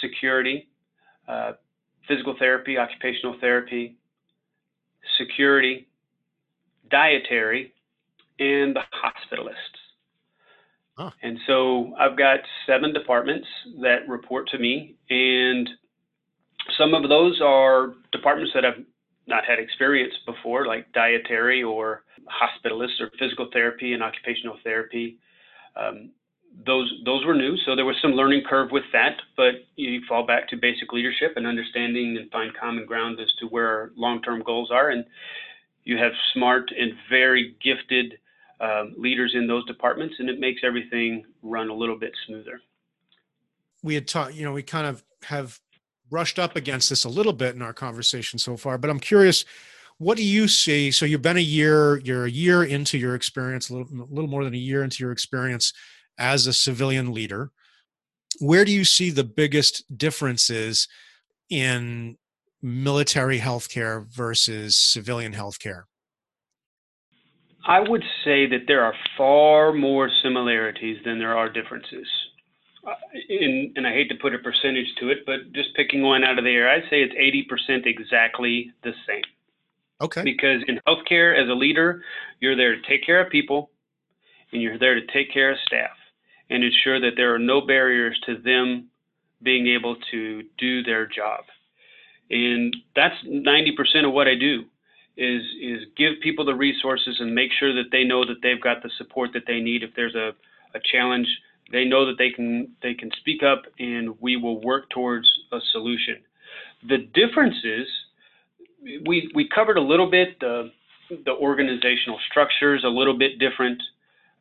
[0.00, 0.68] security,
[1.28, 1.52] uh,
[2.08, 3.96] physical therapy, occupational therapy,
[5.18, 5.88] security,
[6.90, 7.72] dietary,
[8.38, 9.75] and the hospitalists.
[10.96, 11.10] Huh.
[11.22, 13.46] And so I've got seven departments
[13.82, 15.68] that report to me, and
[16.78, 18.82] some of those are departments that I've
[19.26, 25.18] not had experience before, like dietary or hospitalists or physical therapy and occupational therapy.
[25.76, 26.10] Um,
[26.64, 29.16] those those were new, so there was some learning curve with that.
[29.36, 33.46] But you fall back to basic leadership and understanding and find common ground as to
[33.46, 35.04] where our long-term goals are, and
[35.84, 38.14] you have smart and very gifted
[38.60, 42.60] um, leaders in those departments, and it makes everything run a little bit smoother.
[43.82, 45.60] We had talked, you know, we kind of have
[46.08, 49.44] brushed up against this a little bit in our conversation so far, but I'm curious,
[49.98, 50.90] what do you see?
[50.90, 54.30] So you've been a year, you're a year into your experience, a little, a little
[54.30, 55.72] more than a year into your experience
[56.18, 57.50] as a civilian leader.
[58.38, 60.88] Where do you see the biggest differences
[61.48, 62.18] in
[62.62, 65.84] military healthcare versus civilian healthcare?
[67.66, 72.06] I would say that there are far more similarities than there are differences.
[72.86, 72.94] Uh,
[73.28, 76.38] in, and I hate to put a percentage to it, but just picking one out
[76.38, 79.24] of the air, I'd say it's 80% exactly the same.
[80.00, 80.22] Okay.
[80.22, 82.02] Because in healthcare, as a leader,
[82.38, 83.70] you're there to take care of people
[84.52, 85.96] and you're there to take care of staff
[86.50, 88.88] and ensure that there are no barriers to them
[89.42, 91.44] being able to do their job.
[92.30, 94.64] And that's 90% of what I do
[95.16, 98.82] is is give people the resources and make sure that they know that they've got
[98.82, 99.82] the support that they need.
[99.82, 100.32] If there's a,
[100.74, 101.28] a challenge
[101.72, 105.58] they know that they can they can speak up and we will work towards a
[105.72, 106.16] solution.
[106.88, 107.86] The difference is
[109.06, 110.70] we we covered a little bit the
[111.24, 113.82] the organizational structures a little bit different.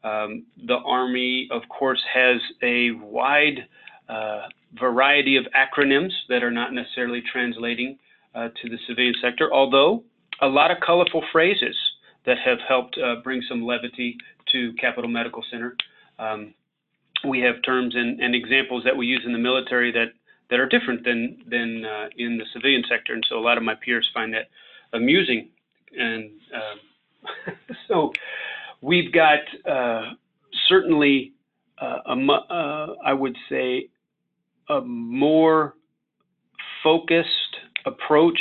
[0.04, 3.68] Um, the army of course has a wide
[4.08, 4.44] uh,
[4.80, 7.98] variety of acronyms that are not necessarily translating
[8.36, 10.04] uh, to the civilian sector although
[10.42, 11.76] a lot of colorful phrases
[12.26, 14.18] that have helped uh, bring some levity
[14.52, 15.76] to Capital Medical Center.
[16.20, 16.54] Um,
[17.28, 20.14] we have terms and, and, examples that we use in the military that,
[20.50, 23.14] that are different than, than uh, in the civilian sector.
[23.14, 24.50] And so a lot of my peers find that
[24.94, 25.50] amusing.
[25.98, 27.52] And uh,
[27.88, 28.14] so
[28.82, 30.12] we've got uh,
[30.68, 31.34] certainly,
[31.82, 33.90] uh, a, uh, I would say,
[34.70, 35.76] a more
[36.84, 38.40] focused approach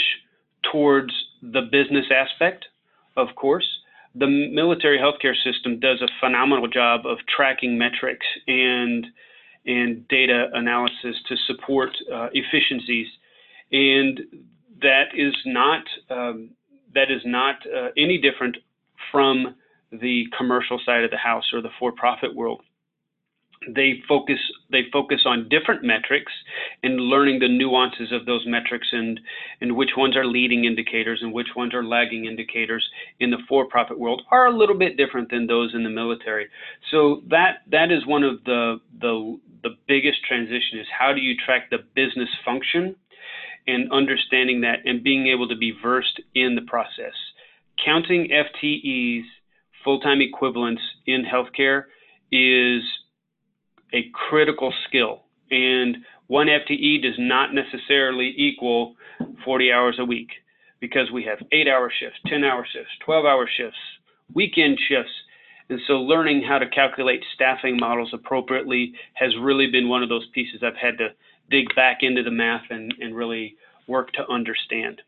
[0.70, 1.12] towards
[1.53, 2.66] the business aspect
[3.16, 3.66] of course,
[4.14, 9.07] the military healthcare system does a phenomenal job of tracking metrics and
[9.66, 13.07] and data analysis to support uh, efficiencies,
[13.72, 14.20] and
[14.82, 16.51] that is not um,
[16.95, 18.57] that is not uh, any different
[19.11, 19.55] from
[19.90, 22.62] the commercial side of the house or the for-profit world
[23.69, 24.39] they focus
[24.71, 26.33] they focus on different metrics
[26.83, 29.21] and learning the nuances of those metrics and
[29.61, 32.89] and which ones are leading indicators and which ones are lagging indicators
[33.21, 36.47] in the for-profit world are a little bit different than those in the military.
[36.91, 41.35] So that that is one of the the the biggest transition is how do you
[41.45, 42.97] track the business function
[43.67, 47.15] and understanding that and being able to be versed in the process.
[47.83, 49.23] Counting FTEs
[49.83, 51.85] full-time equivalents in healthcare
[52.33, 52.83] is
[53.95, 55.22] a critical skill.
[55.51, 58.97] And one FTE does not necessarily equal
[59.45, 60.30] 40 hours a week
[60.80, 63.78] because we have eight hour shifts, 10 hour shifts, 12 hour shifts,
[64.34, 65.12] weekend shifts.
[65.70, 70.26] And so learning how to calculate staffing models appropriately has really been one of those
[70.34, 71.09] pieces I've had to
[71.51, 75.01] dig back into the math and, and really work to understand.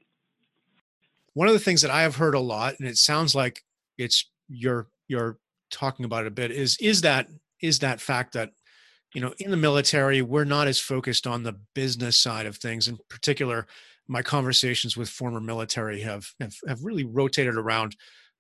[1.35, 3.63] One of the things that I have heard a lot, and it sounds like
[3.99, 5.39] it's you're you're
[5.71, 7.29] talking about it a bit, is is that
[7.61, 8.53] is that fact that
[9.15, 12.89] you know in the military we're not as focused on the business side of things.
[12.89, 13.67] In particular
[14.09, 17.97] my conversations with former military have have, have really rotated around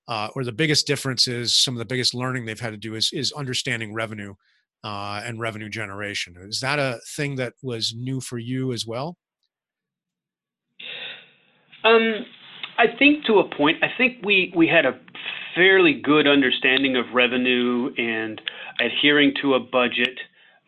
[0.08, 2.94] uh, or the biggest difference is some of the biggest learning they've had to do
[2.94, 4.34] is is understanding revenue
[4.84, 6.36] uh, and revenue generation.
[6.48, 9.16] Is that a thing that was new for you as well?
[11.82, 12.26] Um,
[12.78, 14.98] I think to a point, I think we, we had a
[15.54, 18.40] fairly good understanding of revenue and
[18.80, 20.18] adhering to a budget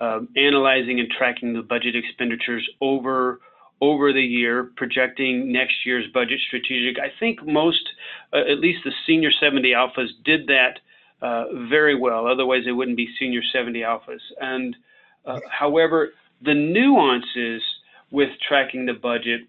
[0.01, 3.41] analyzing and tracking the budget expenditures over
[3.81, 7.01] over the year, projecting next year's budget strategic.
[7.01, 7.89] I think most,
[8.33, 10.81] uh, at least the senior 70 alphas, did that
[11.23, 12.27] uh, very well.
[12.27, 14.21] Otherwise, they wouldn't be senior 70 alphas.
[14.41, 14.77] And
[15.25, 16.11] uh, however,
[16.45, 17.63] the nuances
[18.11, 19.43] with tracking the budget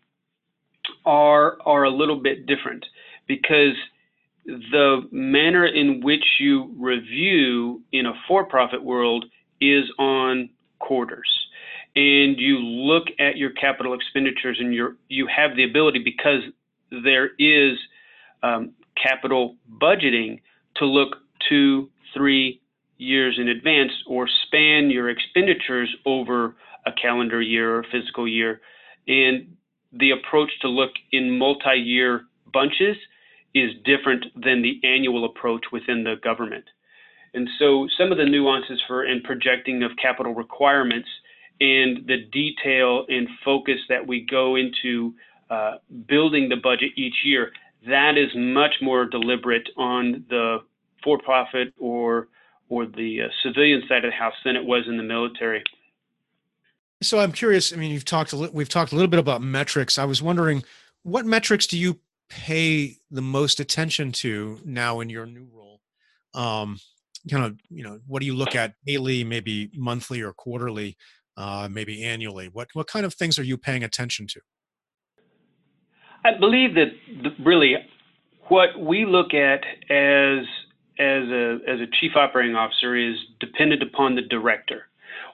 [1.06, 2.86] are are a little bit different
[3.28, 3.76] because
[4.46, 9.26] the manner in which you review in a for-profit world
[9.62, 10.50] is on
[10.80, 11.30] quarters
[11.96, 16.42] and you look at your capital expenditures and you you have the ability because
[16.92, 17.78] there is
[18.44, 20.40] um, capital budgeting
[20.76, 22.62] to look two, three
[22.98, 26.56] years in advance or span your expenditures over
[26.86, 28.62] a calendar year or fiscal year.
[29.08, 29.56] And
[29.92, 32.98] the approach to look in multi-year bunches
[33.54, 36.66] is different than the annual approach within the government.
[37.34, 41.08] And so some of the nuances for in projecting of capital requirements
[41.62, 45.14] and the detail and focus that we go into
[45.50, 45.76] uh,
[46.08, 47.52] building the budget each year,
[47.88, 50.60] that is much more deliberate on the
[51.04, 52.28] for-profit or
[52.70, 55.64] or the uh, civilian side of the house than it was in the military.
[57.02, 57.74] So I'm curious.
[57.74, 59.98] I mean, you've talked a li- we've talked a little bit about metrics.
[59.98, 60.64] I was wondering,
[61.04, 62.00] what metrics do you
[62.30, 65.82] pay the most attention to now in your new role?
[66.34, 66.80] Um,
[67.30, 70.98] kind of you know what do you look at daily maybe monthly or quarterly
[71.40, 72.50] uh, maybe annually?
[72.52, 74.42] What what kind of things are you paying attention to?
[76.26, 76.92] I believe that
[77.24, 77.76] the, really
[78.50, 80.46] what we look at as
[81.00, 84.88] as a as a chief operating officer is dependent upon the director.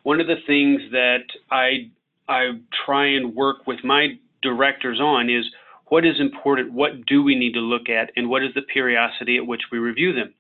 [0.03, 1.89] One of the things that i
[2.27, 2.51] i
[2.86, 5.45] try and work with my directors on is
[5.88, 9.38] what is important what do we need to look at and what is the periodicity
[9.38, 10.33] at which we review them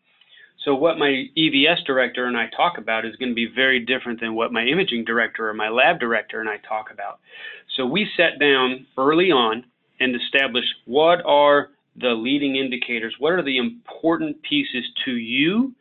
[0.65, 4.19] so what my EVS director and I talk about is going to be very different
[4.19, 7.19] than what my imaging director or my lab director and I talk about.
[7.77, 9.63] So we sat down early on
[9.99, 15.73] and established what are the leading indicators, what are the important pieces to you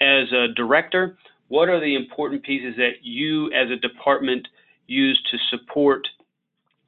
[0.00, 1.18] as a director,
[1.48, 4.48] what are the important pieces that you as a department
[4.86, 6.08] use to support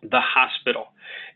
[0.03, 0.87] the hospital.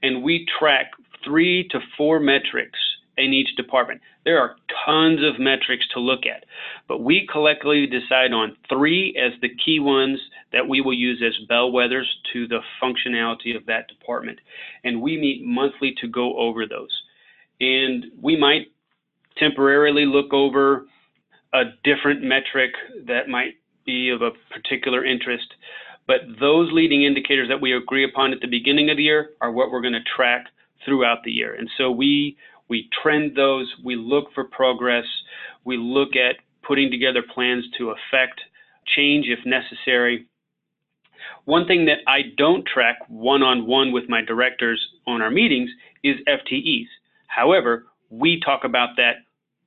[0.03, 0.91] And we track
[1.23, 2.79] three to four metrics
[3.19, 4.01] in each department.
[4.25, 4.57] There are
[4.87, 6.45] tons of metrics to look at,
[6.87, 10.21] but we collectively decide on three as the key ones
[10.53, 14.39] that we will use as bellwethers to the functionality of that department.
[14.85, 17.03] And we meet monthly to go over those.
[17.61, 18.69] And we might
[19.37, 20.87] temporarily look over
[21.53, 22.71] a different metric
[23.07, 23.55] that might
[23.85, 25.47] be of a particular interest.
[26.07, 29.53] But those leading indicators that we agree upon at the beginning of the year are
[29.53, 30.47] what we're going to track
[30.85, 31.55] throughout the year.
[31.55, 32.37] And so we
[32.69, 35.05] we trend those, we look for progress,
[35.65, 38.41] we look at putting together plans to affect
[38.97, 40.27] change if necessary.
[41.45, 45.71] One thing that I don't track one on one with my directors on our meetings
[46.05, 46.87] is FTEs.
[47.27, 49.17] However, we talk about that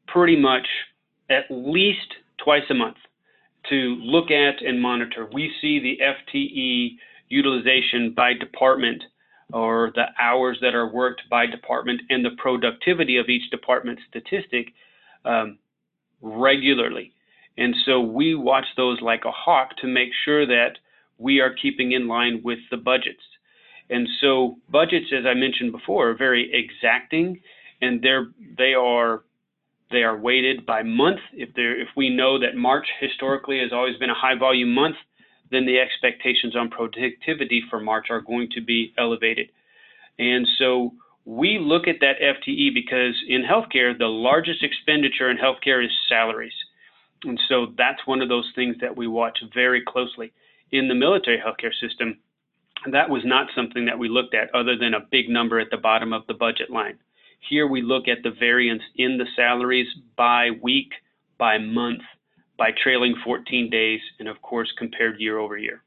[0.08, 0.68] pretty much
[1.30, 2.98] at least twice a month
[3.70, 5.28] to look at and monitor.
[5.32, 6.98] We see the FTE
[7.30, 9.04] utilization by department
[9.54, 14.74] or the hours that are worked by department and the productivity of each department statistic
[15.26, 15.58] um,
[16.22, 17.14] regularly.
[17.58, 20.78] And so we watch those like a hawk to make sure that
[21.18, 23.24] we are keeping in line with the budgets.
[23.90, 27.42] And so budgets, as I mentioned before, are very exacting,
[27.82, 28.28] and they're
[28.58, 29.24] they are
[29.92, 31.20] they are weighted by month.
[31.34, 34.96] If if we know that March historically has always been a high volume month,
[35.52, 39.50] then the expectations on productivity for March are going to be elevated.
[40.18, 40.94] And so
[41.26, 46.54] we look at that FTE because in healthcare, the largest expenditure in healthcare is salaries.
[47.24, 50.32] And so that's one of those things that we watch very closely.
[50.72, 52.18] In the military healthcare system,
[52.92, 55.78] that was not something that we looked at other than a big number at the
[55.78, 56.98] bottom of the budget line.
[57.48, 60.92] Here we look at the variance in the salaries by week,
[61.38, 62.02] by month,
[62.62, 65.82] by trailing 14 days, and of course compared year over year.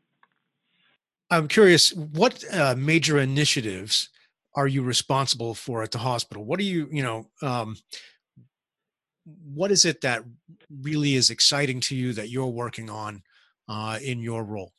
[1.31, 4.09] I'm curious, what uh, major initiatives
[4.57, 6.45] are you responsible for at the hospital?
[6.45, 7.77] What do you, you know, um,
[9.25, 10.25] what is it that
[10.83, 13.23] really is exciting to you that you're working on
[13.69, 14.73] uh, in your role?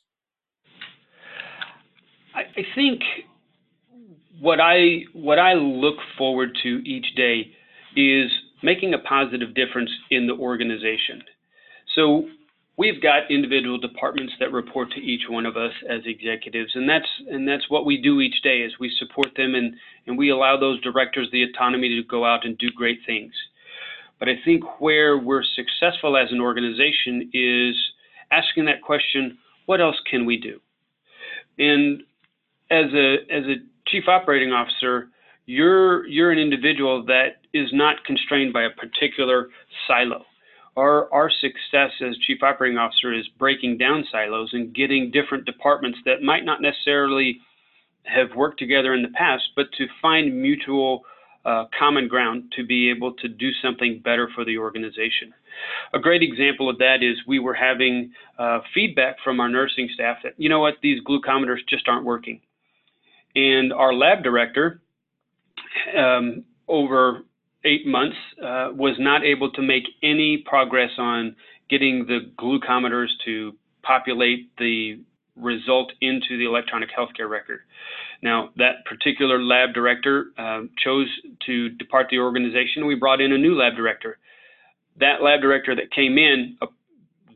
[2.36, 3.04] I, I think
[4.41, 7.54] what I what I look forward to each day
[7.96, 8.30] is
[8.64, 11.24] making a positive difference in the organization.
[11.96, 12.28] So
[12.78, 17.08] we've got individual departments that report to each one of us as executives and that's
[17.30, 19.76] and that's what we do each day is we support them and
[20.06, 23.34] and we allow those directors the autonomy to go out and do great things.
[24.20, 27.76] But i think where we're successful as an organization is
[28.32, 30.60] asking that question what else can we do?
[31.58, 32.04] And
[32.70, 33.56] as a as a
[33.88, 35.10] chief operating officer
[35.46, 39.48] you're you're an individual that is not constrained by a particular
[39.88, 40.26] silo
[40.76, 45.99] our, our success as chief operating officer is breaking down silos and getting different departments
[46.05, 47.39] that might not necessarily
[48.03, 51.03] have worked together in the past, but to find mutual
[51.45, 55.34] uh, common ground to be able to do something better for the organization.
[55.93, 60.17] A great example of that is we were having uh, feedback from our nursing staff
[60.23, 62.41] that, you know what, these glucometers just aren't working.
[63.36, 64.82] And our lab director,
[65.95, 67.21] um, over
[67.66, 71.36] eight months, uh, was not able to make any progress on
[71.70, 73.53] getting the glucometers to
[73.84, 74.99] populate the
[75.36, 77.59] result into the electronic healthcare record.
[78.22, 81.07] Now, that particular lab director uh, chose
[81.45, 82.86] to depart the organization.
[82.86, 84.18] We brought in a new lab director.
[84.99, 86.68] That lab director that came in uh,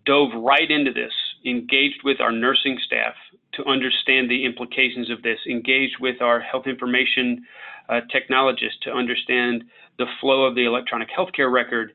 [0.05, 1.11] dove right into this,
[1.45, 3.13] engaged with our nursing staff
[3.53, 7.45] to understand the implications of this, engaged with our health information
[7.89, 9.63] uh, technologists to understand
[9.97, 11.91] the flow of the electronic healthcare record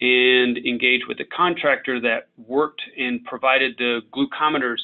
[0.00, 4.80] and engage with the contractor that worked and provided the glucometers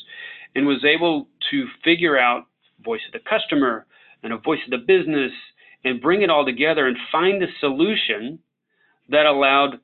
[0.54, 2.46] and was able to figure out
[2.84, 3.86] voice of the customer
[4.22, 5.32] and a voice of the business
[5.84, 8.38] and bring it all together and find a solution
[9.08, 9.78] that allowed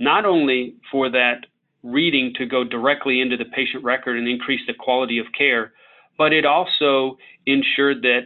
[0.00, 1.46] not only for that
[1.82, 5.72] reading to go directly into the patient record and increase the quality of care,
[6.16, 7.16] but it also
[7.46, 8.22] ensured that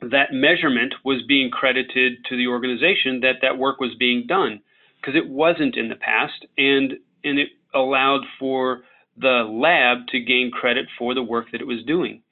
[0.00, 4.60] that measurement was being credited to the organization that that work was being done
[5.00, 6.94] because it wasn't in the past and
[7.24, 8.82] and it allowed for
[9.18, 12.22] the lab to gain credit for the work that it was doing.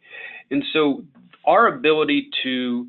[0.50, 1.04] And so
[1.46, 2.86] our ability to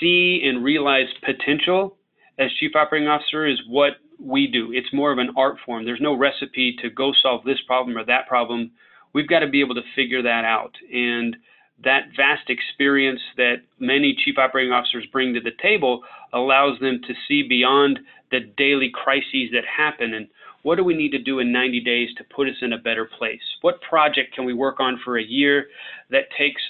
[0.00, 1.96] see and realize potential
[2.38, 4.72] as chief operating officer is what we do.
[4.72, 5.84] It's more of an art form.
[5.84, 8.70] There's no recipe to go solve this problem or that problem.
[9.12, 10.74] We've got to be able to figure that out.
[10.92, 11.36] And
[11.84, 16.02] that vast experience that many chief operating officers bring to the table
[16.32, 18.00] allows them to see beyond
[18.30, 20.28] the daily crises that happen and
[20.62, 23.08] what do we need to do in 90 days to put us in a better
[23.18, 23.40] place?
[23.60, 25.66] What project can we work on for a year
[26.10, 26.60] that takes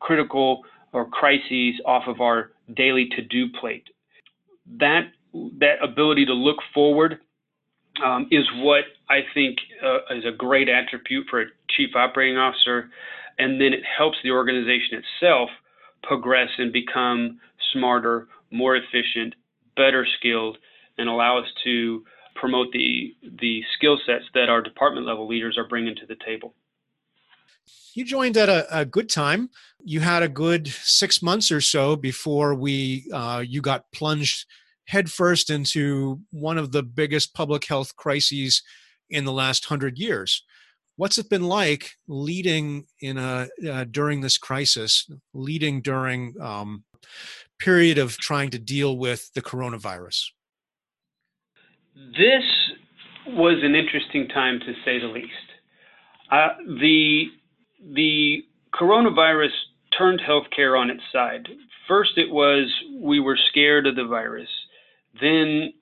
[0.00, 0.62] critical
[0.92, 3.84] or crises off of our daily to-do plate?
[4.78, 5.10] That
[5.58, 7.18] that ability to look forward
[8.04, 11.46] um, is what I think uh, is a great attribute for a
[11.76, 12.90] chief operating officer
[13.42, 15.50] and then it helps the organization itself
[16.04, 17.40] progress and become
[17.72, 19.34] smarter, more efficient,
[19.76, 20.58] better skilled,
[20.98, 25.66] and allow us to promote the the skill sets that our department level leaders are
[25.66, 26.54] bringing to the table.
[27.94, 29.50] You joined at a, a good time.
[29.84, 34.46] You had a good six months or so before we uh, you got plunged
[34.86, 38.62] headfirst into one of the biggest public health crises
[39.10, 40.44] in the last hundred years
[40.96, 46.84] what's it been like leading in a uh, during this crisis leading during um,
[47.58, 50.30] period of trying to deal with the coronavirus?
[51.94, 52.44] This
[53.26, 55.28] was an interesting time to say the least.
[56.30, 56.48] Uh,
[56.80, 57.24] the
[57.94, 58.42] the
[58.74, 59.50] coronavirus
[59.96, 61.48] turned healthcare on its side.
[61.86, 64.48] First, it was we were scared of the virus.
[65.20, 65.72] Then,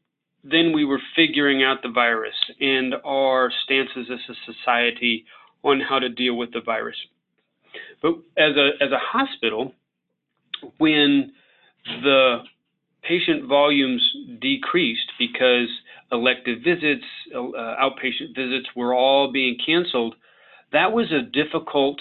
[0.43, 5.25] then we were figuring out the virus and our stances as a society
[5.63, 6.97] on how to deal with the virus.
[8.03, 9.75] But as a as a hospital,
[10.79, 11.33] when
[12.03, 12.39] the
[13.03, 14.03] patient volumes
[14.41, 15.69] decreased because
[16.13, 20.15] elective visits, uh, outpatient visits were all being canceled,
[20.73, 22.01] that was a difficult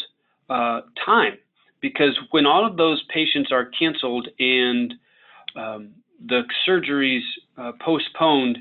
[0.49, 1.37] uh, time
[1.81, 4.93] because when all of those patients are canceled and
[5.55, 5.91] um,
[6.27, 7.21] the surgeries
[7.59, 8.59] uh, postponed,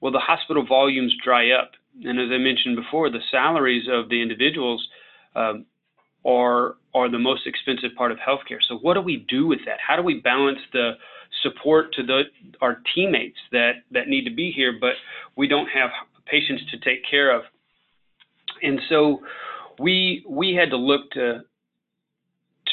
[0.00, 1.72] well, the hospital volumes dry up.
[2.04, 4.86] And as I mentioned before, the salaries of the individuals
[5.34, 5.64] um,
[6.24, 8.58] are are the most expensive part of healthcare.
[8.68, 9.78] So what do we do with that?
[9.86, 10.92] How do we balance the
[11.42, 12.22] support to the
[12.60, 14.94] our teammates that that need to be here, but
[15.36, 15.90] we don't have
[16.26, 17.44] patients to take care of?
[18.62, 19.20] And so
[19.78, 21.42] we we had to look to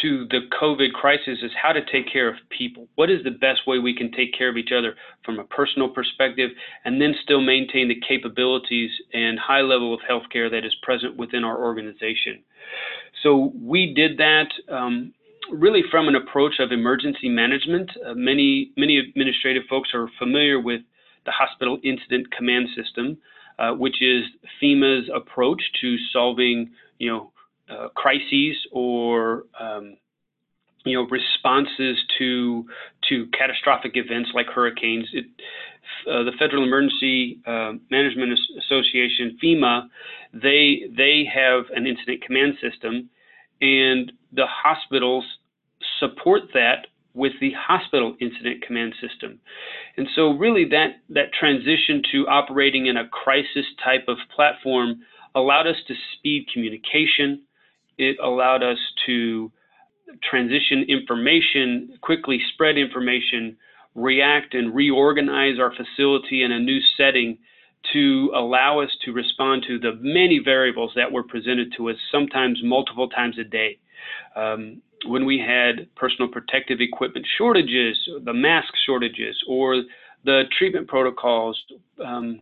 [0.04, 2.88] to the COVID crisis is how to take care of people.
[2.96, 5.90] What is the best way we can take care of each other from a personal
[5.90, 6.52] perspective
[6.86, 11.44] and then still maintain the capabilities and high level of healthcare that is present within
[11.44, 12.44] our organization?
[13.24, 15.14] So we did that um,
[15.52, 17.90] really from an approach of emergency management.
[18.06, 20.82] Uh, many, many administrative folks are familiar with
[21.26, 23.18] the hospital incident command system,
[23.58, 24.26] uh, which is
[24.62, 27.33] FEMA's approach to solving, you know,
[27.70, 29.98] uh, crises or um,
[30.86, 32.66] you know responses to
[33.10, 35.08] to catastrophic events like hurricanes.
[35.14, 35.26] It,
[36.10, 39.90] uh, the Federal Emergency uh, Management Association (FEMA)
[40.34, 43.10] they they have an incident command system,
[43.62, 45.26] and the hospitals
[46.00, 49.40] support that with the hospital incident command system.
[49.98, 55.02] And so really that that transition to operating in a crisis type of platform
[55.36, 57.44] allowed us to speed communication,
[57.98, 59.52] it allowed us to
[60.30, 63.58] transition information, quickly spread information,
[63.96, 67.38] react and reorganize our facility in a new setting
[67.92, 72.60] to allow us to respond to the many variables that were presented to us, sometimes
[72.64, 73.78] multiple times a day.
[74.36, 79.84] Um, when we had personal protective equipment shortages, the mask shortages, or
[80.24, 81.62] the treatment protocols
[82.04, 82.42] um,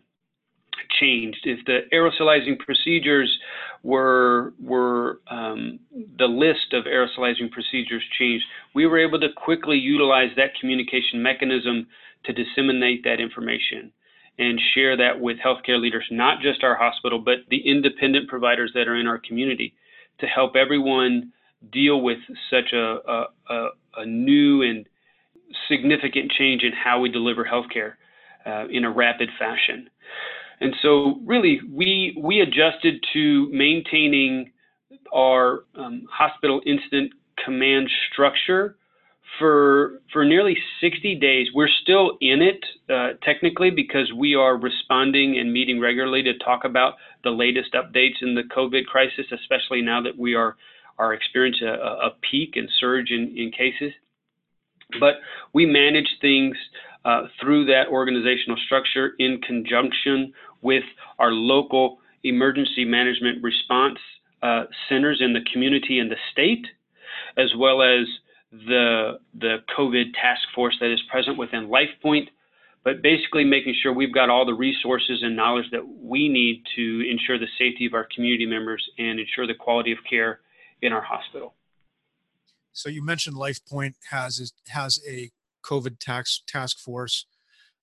[0.99, 3.39] changed, if the aerosolizing procedures
[3.83, 5.79] were were um,
[6.17, 8.45] the list of aerosolizing procedures changed,
[8.75, 11.87] we were able to quickly utilize that communication mechanism
[12.25, 13.91] to disseminate that information
[14.37, 18.87] and share that with healthcare leaders, not just our hospital, but the independent providers that
[18.87, 19.73] are in our community,
[20.19, 21.31] to help everyone
[21.71, 22.17] deal with
[22.49, 23.67] such a, a,
[23.97, 24.87] a, new and
[25.69, 27.93] significant change in how we deliver healthcare
[28.45, 29.89] uh, in a rapid fashion.
[30.61, 34.51] And so really we, we adjusted to maintaining
[35.13, 37.11] our um, hospital incident
[37.43, 38.77] command structure
[39.39, 41.47] for for nearly 60 days.
[41.53, 46.65] We're still in it uh, technically because we are responding and meeting regularly to talk
[46.65, 50.57] about the latest updates in the COVID crisis, especially now that we are
[50.97, 53.93] are experiencing a, a peak and surge in, in cases.
[54.99, 55.15] But
[55.53, 56.55] we manage things
[57.05, 60.83] uh, through that organizational structure in conjunction with
[61.19, 63.97] our local emergency management response
[64.43, 66.65] uh, centers in the community and the state,
[67.37, 68.05] as well as
[68.51, 72.27] the, the COVID task force that is present within LifePoint,
[72.83, 77.03] but basically making sure we've got all the resources and knowledge that we need to
[77.09, 80.39] ensure the safety of our community members and ensure the quality of care
[80.81, 81.53] in our hospital.
[82.73, 85.31] So you mentioned LifePoint has has a
[85.63, 87.25] COVID task task force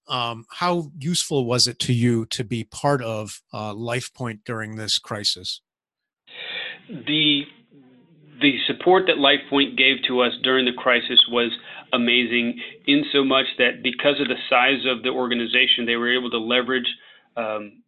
[0.09, 4.99] um, how useful was it to you to be part of uh, LifePoint during this
[4.99, 5.61] crisis?
[6.89, 7.43] The
[8.41, 11.51] the support that LifePoint gave to us during the crisis was
[11.93, 16.31] amazing, in so much that because of the size of the organization, they were able
[16.31, 16.87] to leverage
[17.37, 17.83] um,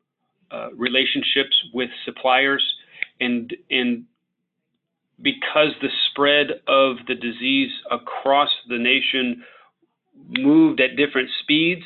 [0.50, 2.64] uh, relationships with suppliers,
[3.20, 4.04] and and
[5.22, 9.44] because the spread of the disease across the nation
[10.28, 11.82] moved at different speeds,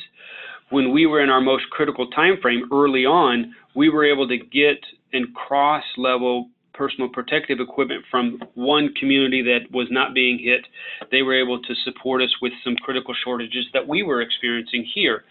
[0.69, 4.37] when we were in our most critical time frame early on, we were able to
[4.37, 4.77] get
[5.13, 10.65] and cross level personal protective equipment from one community that was not being hit.
[11.09, 15.23] They were able to support us with some critical shortages that we were experiencing here,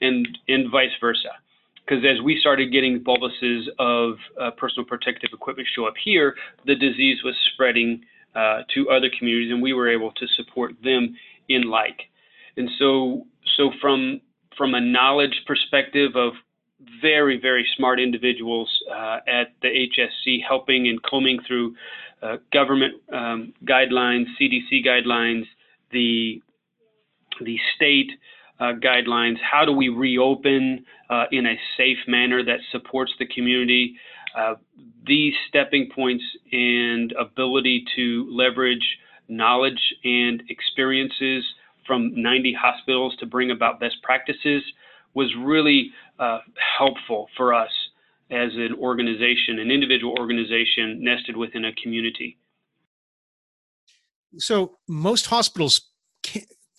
[0.00, 1.30] and and vice versa.
[1.84, 6.76] Because as we started getting boluses of uh, personal protective equipment show up here, the
[6.76, 8.04] disease was spreading
[8.36, 11.16] uh, to other communities, and we were able to support them
[11.48, 12.02] in like.
[12.56, 13.26] And so,
[13.56, 14.20] so from
[14.56, 16.32] from a knowledge perspective of
[17.00, 21.74] very very smart individuals uh, at the HSC helping and combing through
[22.22, 25.44] uh, government um, guidelines, CDC guidelines,
[25.90, 26.40] the
[27.40, 28.10] the state
[28.60, 29.36] uh, guidelines.
[29.40, 33.96] How do we reopen uh, in a safe manner that supports the community?
[34.36, 34.54] Uh,
[35.06, 38.98] these stepping points and ability to leverage
[39.28, 41.44] knowledge and experiences
[41.86, 44.62] from 90 hospitals to bring about best practices
[45.14, 46.38] was really uh,
[46.78, 47.70] helpful for us
[48.30, 52.38] as an organization, an individual organization nested within a community.
[54.38, 55.82] So most hospitals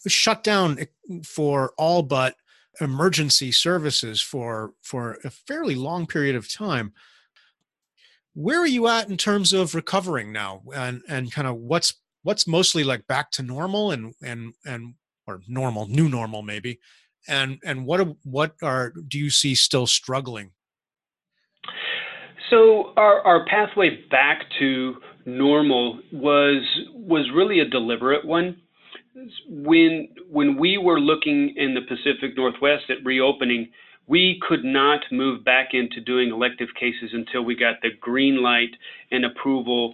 [0.08, 0.80] shut down
[1.24, 2.36] for all but
[2.82, 6.92] emergency services for for a fairly long period of time
[8.34, 11.94] where are you at in terms of recovering now and and kind of what's
[12.24, 14.96] what's mostly like back to normal and and and
[15.28, 16.80] or normal new normal maybe
[17.28, 20.52] and and what what are do you see still struggling
[22.50, 24.96] so our our pathway back to
[25.26, 26.64] normal was
[26.94, 28.58] was really a deliberate one
[29.48, 33.70] when when we were looking in the Pacific Northwest at reopening
[34.08, 38.72] we could not move back into doing elective cases until we got the green light
[39.12, 39.94] and approval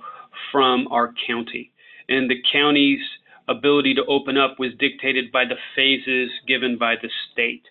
[0.51, 1.71] from our county.
[2.09, 2.99] And the county's
[3.47, 7.63] ability to open up was dictated by the phases given by the state.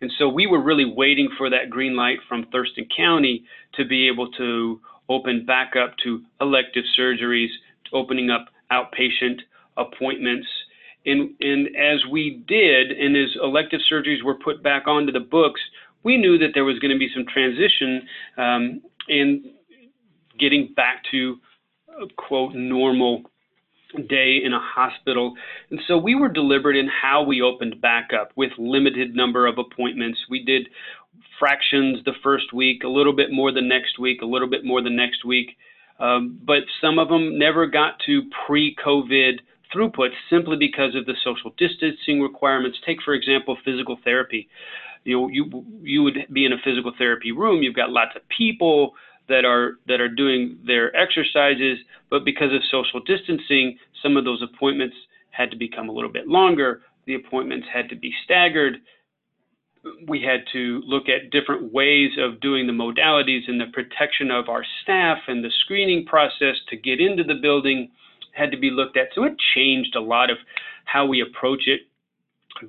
[0.00, 3.44] And so we were really waiting for that green light from Thurston County
[3.74, 7.50] to be able to open back up to elective surgeries,
[7.92, 9.40] opening up outpatient
[9.76, 10.46] appointments,
[11.04, 15.60] and, and as we did, and as elective surgeries were put back onto the books,
[16.04, 18.02] we knew that there was going to be some transition
[18.36, 19.52] um, in
[20.38, 21.38] getting back to
[22.00, 23.22] a quote normal
[24.08, 25.34] day in a hospital.
[25.70, 29.58] And so we were deliberate in how we opened back up with limited number of
[29.58, 30.18] appointments.
[30.30, 30.68] We did
[31.38, 34.82] fractions the first week, a little bit more the next week, a little bit more
[34.82, 35.56] the next week.
[35.98, 39.40] Um, but some of them never got to pre COVID
[39.74, 42.78] throughput simply because of the social distancing requirements.
[42.84, 44.48] Take, for example, physical therapy.
[45.04, 47.62] You know, you you would be in a physical therapy room.
[47.62, 48.94] You've got lots of people
[49.28, 51.78] that are that are doing their exercises,
[52.10, 54.96] but because of social distancing, some of those appointments
[55.30, 56.82] had to become a little bit longer.
[57.06, 58.76] The appointments had to be staggered.
[60.06, 64.48] We had to look at different ways of doing the modalities and the protection of
[64.48, 67.90] our staff and the screening process to get into the building
[68.32, 69.08] had to be looked at.
[69.14, 70.38] So it changed a lot of
[70.84, 71.80] how we approach it.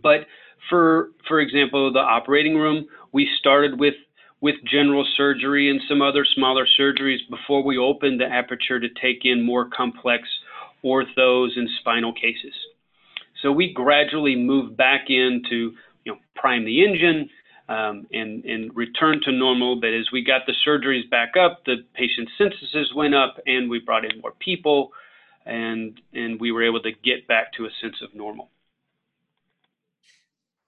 [0.02, 0.26] But
[0.70, 3.96] for for example, the operating room, we started with
[4.44, 9.22] with general surgery and some other smaller surgeries before we opened the aperture to take
[9.24, 10.28] in more complex
[10.84, 12.54] orthos and spinal cases.
[13.42, 15.72] So we gradually moved back into
[16.04, 17.30] you know prime the engine
[17.70, 19.80] um, and and return to normal.
[19.80, 23.80] But as we got the surgeries back up, the patient censuses went up, and we
[23.80, 24.92] brought in more people
[25.46, 28.50] and and we were able to get back to a sense of normal.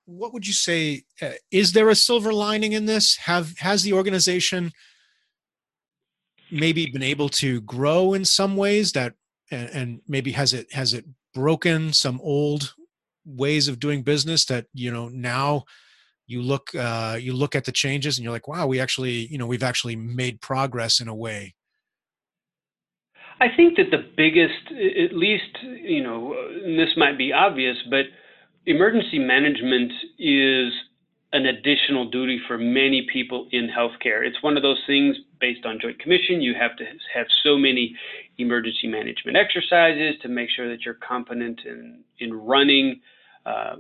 [0.05, 1.03] What would you say?
[1.21, 3.17] Uh, is there a silver lining in this?
[3.17, 4.71] Have has the organization
[6.51, 9.13] maybe been able to grow in some ways that,
[9.49, 12.75] and, and maybe has it has it broken some old
[13.25, 15.63] ways of doing business that you know now
[16.27, 19.37] you look uh, you look at the changes and you're like wow we actually you
[19.37, 21.55] know we've actually made progress in a way
[23.39, 26.33] I think that the biggest, at least, you know,
[26.63, 28.05] this might be obvious, but
[28.65, 30.73] emergency management is
[31.33, 34.25] an additional duty for many people in healthcare.
[34.25, 36.41] It's one of those things based on Joint Commission.
[36.41, 37.95] You have to have so many
[38.37, 43.01] emergency management exercises to make sure that you're competent in, in running
[43.45, 43.75] uh,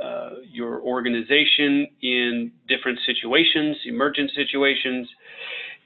[0.00, 5.08] uh, your organization in different situations, emergent situations.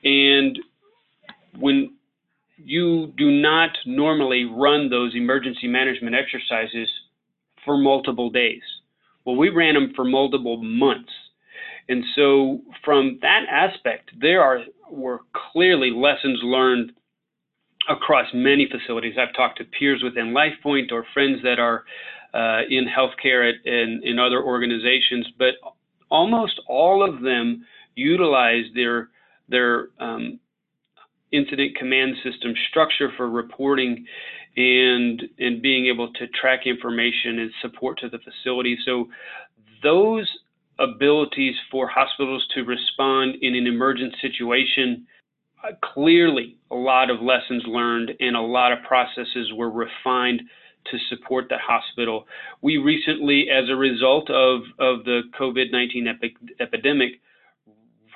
[0.05, 0.59] And
[1.59, 1.95] when
[2.57, 6.89] you do not normally run those emergency management exercises
[7.65, 8.63] for multiple days.
[9.25, 11.13] Well, we ran them for multiple months.
[11.89, 14.61] And so, from that aspect, there are
[14.91, 15.21] were
[15.53, 16.93] clearly lessons learned
[17.89, 19.15] across many facilities.
[19.19, 21.85] I've talked to peers within LifePoint or friends that are
[22.33, 25.55] uh, in healthcare in, in other organizations, but
[26.11, 29.11] almost all of them utilize their
[29.49, 30.41] their um,
[31.33, 34.07] incident command system structure for reporting
[34.57, 38.77] and and being able to track information and support to the facility.
[38.85, 39.09] So
[39.83, 40.29] those
[40.79, 45.07] abilities for hospitals to respond in an emergent situation
[45.65, 50.43] uh, clearly a lot of lessons learned and a lot of processes were refined
[50.91, 52.27] to support the hospital.
[52.61, 57.13] We recently, as a result of, of the COVID 19 epi- epidemic,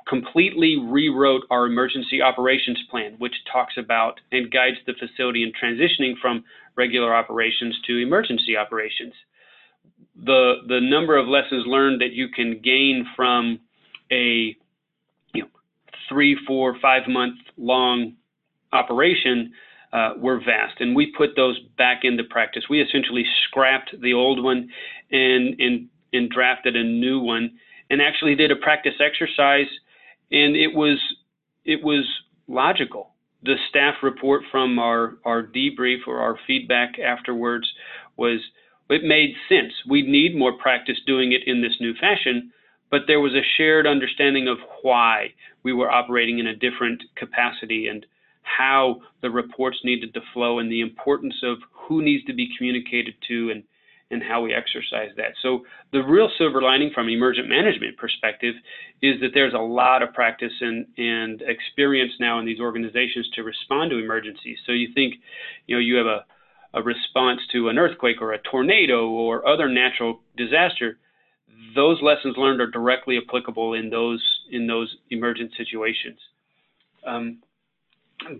[0.08, 6.14] completely rewrote our emergency operations plan, which talks about and guides the facility in transitioning
[6.20, 6.42] from
[6.76, 9.12] regular operations to emergency operations.
[10.24, 13.60] The, the number of lessons learned that you can gain from
[14.10, 14.56] a
[15.34, 15.48] you know,
[16.08, 18.14] three, four, five month long
[18.72, 19.52] operation
[19.92, 22.64] uh, were vast, and we put those back into practice.
[22.68, 24.68] We essentially scrapped the old one
[25.10, 27.52] and, and, and drafted a new one,
[27.90, 29.68] and actually did a practice exercise
[30.30, 30.98] and it was
[31.64, 32.06] it was
[32.46, 33.10] logical.
[33.42, 37.68] The staff report from our our debrief or our feedback afterwards
[38.16, 38.40] was
[38.90, 39.72] it made sense.
[39.88, 42.52] We need more practice doing it in this new fashion,
[42.90, 47.88] but there was a shared understanding of why we were operating in a different capacity
[47.88, 48.06] and
[48.42, 53.14] how the reports needed to flow and the importance of who needs to be communicated
[53.28, 53.62] to and
[54.10, 55.32] and how we exercise that.
[55.42, 58.54] So the real silver lining from emergent management perspective
[59.02, 63.42] is that there's a lot of practice and, and experience now in these organizations to
[63.42, 64.58] respond to emergencies.
[64.66, 65.16] So you think,
[65.66, 66.24] you know, you have a,
[66.74, 70.98] a response to an earthquake or a tornado or other natural disaster,
[71.74, 76.18] those lessons learned are directly applicable in those in those emergent situations.
[77.06, 77.38] Um,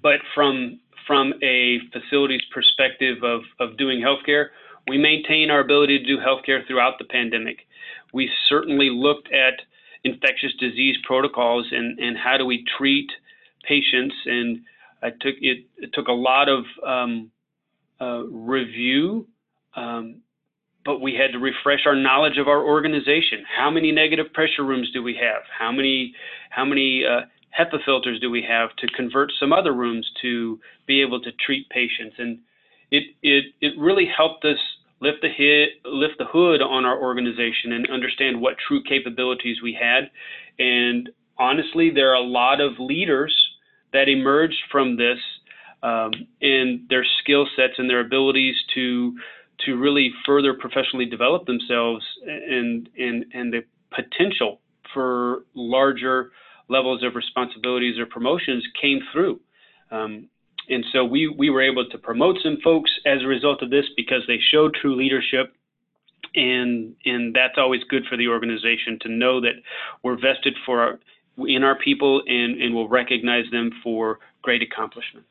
[0.03, 4.49] but from from a facility's perspective of, of doing healthcare,
[4.89, 7.59] we maintain our ability to do healthcare throughout the pandemic.
[8.13, 9.61] We certainly looked at
[10.05, 13.11] infectious disease protocols and, and how do we treat
[13.65, 14.61] patients, and
[15.03, 17.31] I took it, it took a lot of um,
[18.01, 19.27] uh, review,
[19.77, 20.23] um,
[20.85, 23.45] but we had to refresh our knowledge of our organization.
[23.57, 25.43] How many negative pressure rooms do we have?
[25.57, 26.15] How many
[26.51, 27.23] how many uh,
[27.59, 31.69] HEPA filters do we have to convert some other rooms to be able to treat
[31.69, 32.17] patients?
[32.19, 32.39] And
[32.91, 34.59] it it it really helped us
[35.01, 39.73] lift the hit, lift the hood on our organization and understand what true capabilities we
[39.73, 40.11] had.
[40.59, 43.35] And honestly, there are a lot of leaders
[43.93, 45.19] that emerged from this
[45.83, 49.17] um, and their skill sets and their abilities to
[49.67, 54.61] to really further professionally develop themselves and and and the potential
[54.93, 56.31] for larger
[56.69, 59.41] levels of responsibilities or promotions came through.
[59.91, 60.29] Um,
[60.69, 63.87] and so we, we were able to promote some folks as a result of this
[63.97, 65.55] because they showed true leadership.
[66.35, 69.55] And, and that's always good for the organization to know that
[70.03, 71.01] we're vested for our,
[71.47, 75.29] in our people and, and will recognize them for great accomplishments.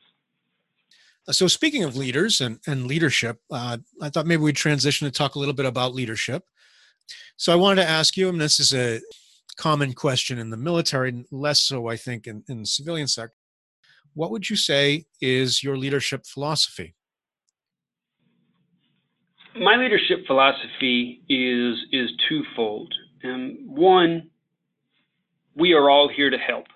[1.30, 5.34] So, speaking of leaders and, and leadership, uh, I thought maybe we'd transition to talk
[5.34, 6.42] a little bit about leadership.
[7.36, 9.00] So, I wanted to ask you, and this is a
[9.58, 13.37] common question in the military, less so, I think, in, in the civilian sector
[14.14, 16.94] what would you say is your leadership philosophy?
[19.56, 22.92] My leadership philosophy is is twofold.
[23.22, 24.30] And one,
[25.56, 26.66] we are all here to help.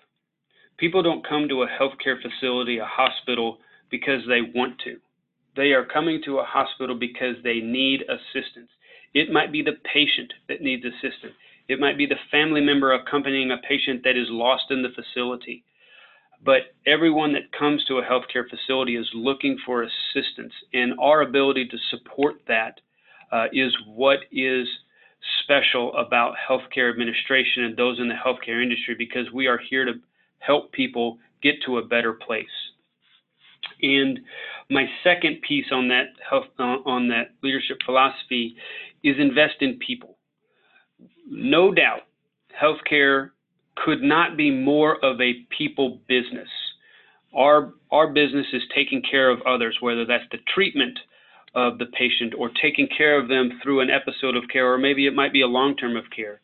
[0.78, 3.58] People don't come to a healthcare facility, a hospital,
[3.90, 4.96] because they want to.
[5.54, 8.70] They are coming to a hospital because they need assistance.
[9.14, 11.34] It might be the patient that needs assistance.
[11.68, 15.64] It might be the family member accompanying a patient that is lost in the facility.
[16.44, 21.68] But everyone that comes to a healthcare facility is looking for assistance, and our ability
[21.68, 22.80] to support that
[23.30, 24.66] uh, is what is
[25.42, 29.92] special about healthcare administration and those in the healthcare industry because we are here to
[30.38, 32.46] help people get to a better place.
[33.80, 34.20] And
[34.70, 38.56] my second piece on that health, uh, on that leadership philosophy
[39.02, 40.18] is invest in people.
[41.28, 42.02] No doubt,
[42.60, 43.30] healthcare
[43.76, 46.48] could not be more of a people business.
[47.34, 50.98] Our, our business is taking care of others, whether that's the treatment
[51.54, 55.06] of the patient or taking care of them through an episode of care, or maybe
[55.06, 56.40] it might be a long term of care.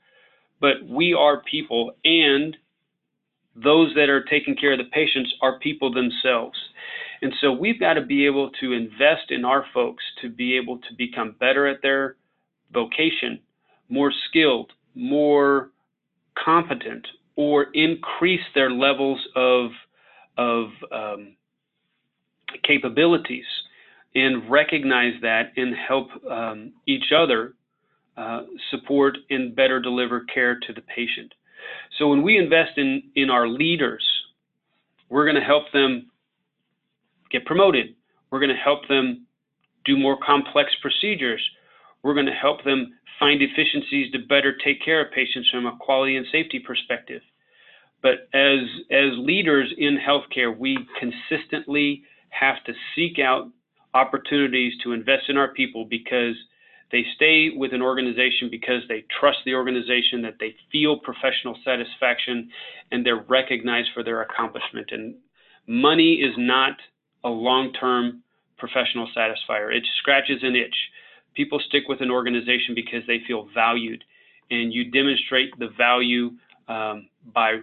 [0.60, 2.56] But we are people, and
[3.54, 6.58] those that are taking care of the patients are people themselves.
[7.22, 10.78] And so we've got to be able to invest in our folks to be able
[10.78, 12.16] to become better at their
[12.72, 13.40] vocation,
[13.88, 15.70] more skilled, more
[16.42, 17.06] competent,
[17.38, 19.70] or increase their levels of,
[20.36, 21.36] of um,
[22.64, 23.44] capabilities
[24.16, 27.54] and recognize that and help um, each other
[28.16, 28.40] uh,
[28.72, 31.32] support and better deliver care to the patient.
[31.96, 34.04] So when we invest in, in our leaders,
[35.08, 36.10] we're going to help them
[37.30, 37.94] get promoted.
[38.32, 39.26] We're going to help them
[39.84, 41.40] do more complex procedures.
[42.02, 45.76] We're going to help them find efficiencies to better take care of patients from a
[45.76, 47.22] quality and safety perspective.
[48.02, 53.48] But as, as leaders in healthcare, we consistently have to seek out
[53.94, 56.34] opportunities to invest in our people because
[56.90, 62.50] they stay with an organization because they trust the organization, that they feel professional satisfaction,
[62.90, 64.88] and they're recognized for their accomplishment.
[64.90, 65.16] And
[65.66, 66.76] money is not
[67.24, 68.22] a long term
[68.58, 70.74] professional satisfier, it scratches an itch.
[71.38, 74.02] People stick with an organization because they feel valued,
[74.50, 76.32] and you demonstrate the value
[76.66, 77.58] um, by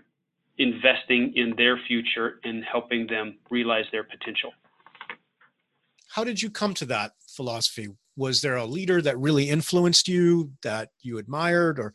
[0.58, 4.54] investing in their future and helping them realize their potential.
[6.08, 7.90] How did you come to that philosophy?
[8.16, 11.94] Was there a leader that really influenced you that you admired, or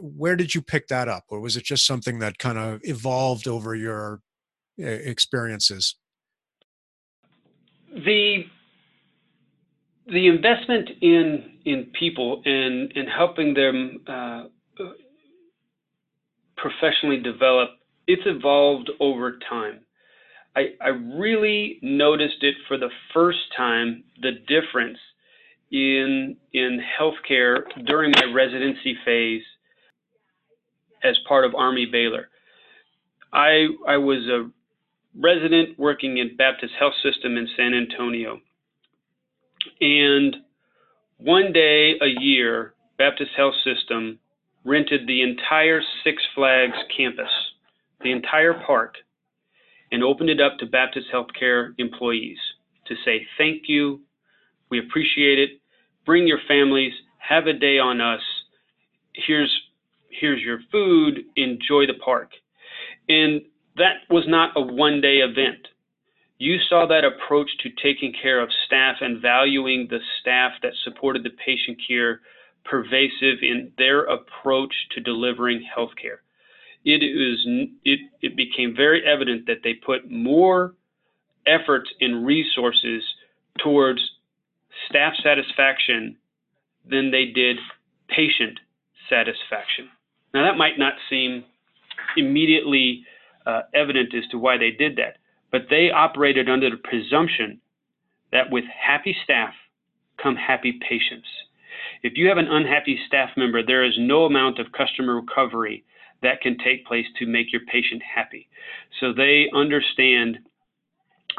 [0.00, 1.26] where did you pick that up?
[1.28, 4.22] Or was it just something that kind of evolved over your
[4.80, 5.94] eh, experiences?
[7.94, 8.46] The
[10.12, 14.44] the investment in in people and in helping them uh,
[16.56, 17.70] professionally develop
[18.06, 19.80] it's evolved over time.
[20.54, 24.98] I, I really noticed it for the first time the difference
[25.70, 29.42] in in healthcare during my residency phase
[31.02, 32.28] as part of Army Baylor.
[33.32, 34.50] I I was a
[35.18, 38.40] resident working in Baptist Health System in San Antonio.
[39.80, 40.36] And
[41.18, 44.18] one day a year, Baptist Health System
[44.64, 47.30] rented the entire Six Flags campus
[48.02, 48.96] the entire park
[49.90, 52.38] and opened it up to Baptist Healthcare employees
[52.86, 54.00] to say thank you,
[54.70, 55.50] we appreciate it,
[56.04, 58.20] bring your families, have a day on us.
[59.14, 59.52] Here's
[60.08, 62.30] here's your food, enjoy the park.
[63.08, 63.42] And
[63.76, 65.68] that was not a one day event.
[66.42, 71.22] You saw that approach to taking care of staff and valuing the staff that supported
[71.22, 72.20] the patient care
[72.64, 76.18] pervasive in their approach to delivering healthcare
[76.84, 77.46] it is
[77.84, 80.74] it, it became very evident that they put more
[81.46, 83.02] effort and resources
[83.58, 84.00] towards
[84.88, 86.16] staff satisfaction
[86.88, 87.56] than they did
[88.08, 88.58] patient
[89.08, 89.88] satisfaction.
[90.34, 91.44] Now that might not seem
[92.16, 93.04] immediately
[93.46, 95.18] uh, evident as to why they did that,
[95.52, 97.60] but they operated under the presumption
[98.32, 99.52] that with happy staff
[100.20, 101.28] come happy patients.
[102.02, 105.84] If you have an unhappy staff member, there is no amount of customer recovery
[106.22, 108.48] that can take place to make your patient happy.
[109.00, 110.38] So they understand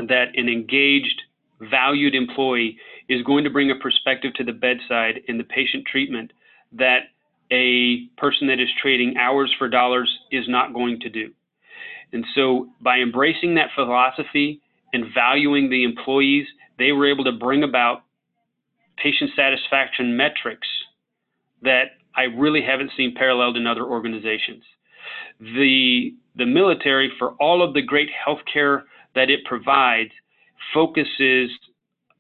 [0.08, 1.22] that an engaged,
[1.62, 2.78] valued employee
[3.10, 6.32] is going to bring a perspective to the bedside in the patient treatment
[6.72, 7.10] that
[7.52, 11.32] a person that is trading hours for dollars is not going to do.
[12.14, 14.62] And so by embracing that philosophy
[14.94, 16.46] and valuing the employees,
[16.78, 18.04] they were able to bring about
[18.98, 20.68] patient satisfaction metrics
[21.64, 21.86] that
[22.16, 24.64] I really haven't seen paralleled in other organizations.
[25.40, 28.84] The, the military, for all of the great healthcare
[29.16, 30.12] that it provides,
[30.74, 31.50] focuses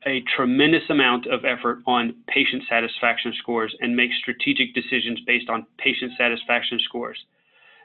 [0.05, 5.65] a tremendous amount of effort on patient satisfaction scores and makes strategic decisions based on
[5.77, 7.17] patient satisfaction scores.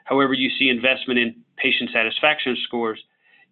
[0.09, 2.99] However, you see investment in patient satisfaction scores.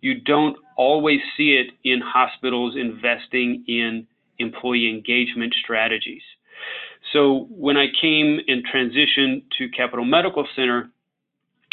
[0.01, 4.07] You don't always see it in hospitals investing in
[4.39, 6.23] employee engagement strategies.
[7.13, 10.89] So when I came and transitioned to Capital Medical Center,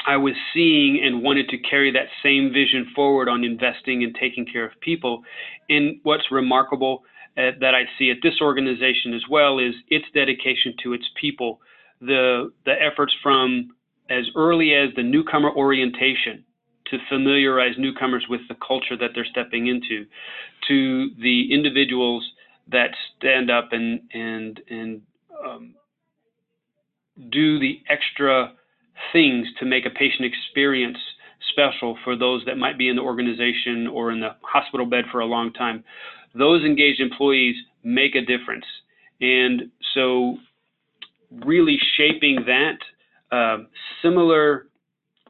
[0.06, 4.44] I was seeing and wanted to carry that same vision forward on investing and taking
[4.44, 5.22] care of people.
[5.70, 7.04] And what's remarkable
[7.38, 11.60] uh, that I see at this organization as well is its dedication to its people.
[12.00, 13.70] The the efforts from
[14.10, 16.44] as early as the newcomer orientation
[16.90, 20.04] to familiarize newcomers with the culture that they're stepping into,
[20.68, 22.24] to the individuals
[22.70, 25.02] that stand up and and and
[25.44, 25.74] um,
[27.30, 28.52] do the extra
[29.12, 30.98] things to make a patient experience
[31.50, 35.20] special for those that might be in the organization or in the hospital bed for
[35.20, 35.84] a long time.
[36.34, 38.64] Those engaged employees make a difference.
[39.20, 40.36] And so,
[41.44, 42.78] really shaping that
[44.02, 44.66] similar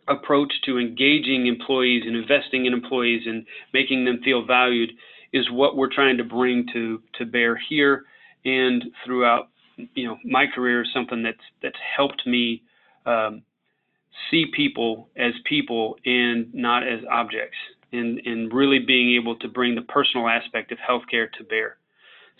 [0.09, 4.91] approach to engaging employees and investing in employees and making them feel valued
[5.33, 8.05] is what we're trying to bring to to bear here
[8.45, 9.49] and throughout
[9.95, 12.63] you know my career something that's that's helped me
[13.07, 13.43] um,
[14.31, 17.57] see people as people and not as objects,
[17.93, 21.77] and, and really being able to bring the personal aspect of healthcare to bear.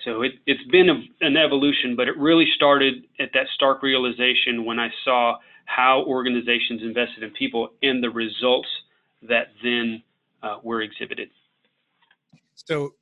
[0.05, 4.65] So it, has been a, an evolution, but it really started at that stark realization
[4.65, 5.37] when I saw
[5.67, 8.69] how organizations invested in people and the results
[9.23, 10.03] that then
[10.43, 11.31] uh, were exhibited.
[12.55, 12.95] So,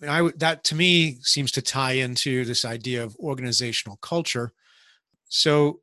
[0.00, 4.52] I mean, I that to me seems to tie into this idea of organizational culture.
[5.28, 5.80] So,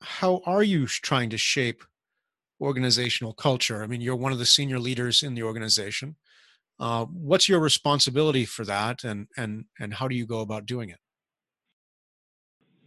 [0.00, 1.82] how are you trying to shape
[2.60, 3.82] organizational culture?
[3.82, 6.16] I mean, you're one of the senior leaders in the organization.
[6.78, 10.90] Uh, what's your responsibility for that, and and and how do you go about doing
[10.90, 10.98] it?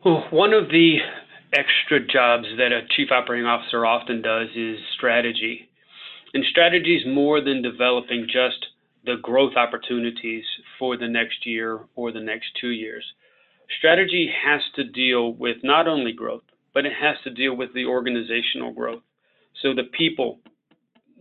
[0.06, 0.98] Well, one of the
[1.54, 5.70] extra jobs that a chief operating officer often does is strategy.
[6.34, 8.68] And strategy is more than developing just
[9.06, 10.46] the growth opportunities
[10.80, 13.04] for the next year or the next two years.
[13.78, 16.44] Strategy has to deal with not only growth,
[16.74, 19.02] but it has to deal with the organizational growth.
[19.62, 20.40] So the people,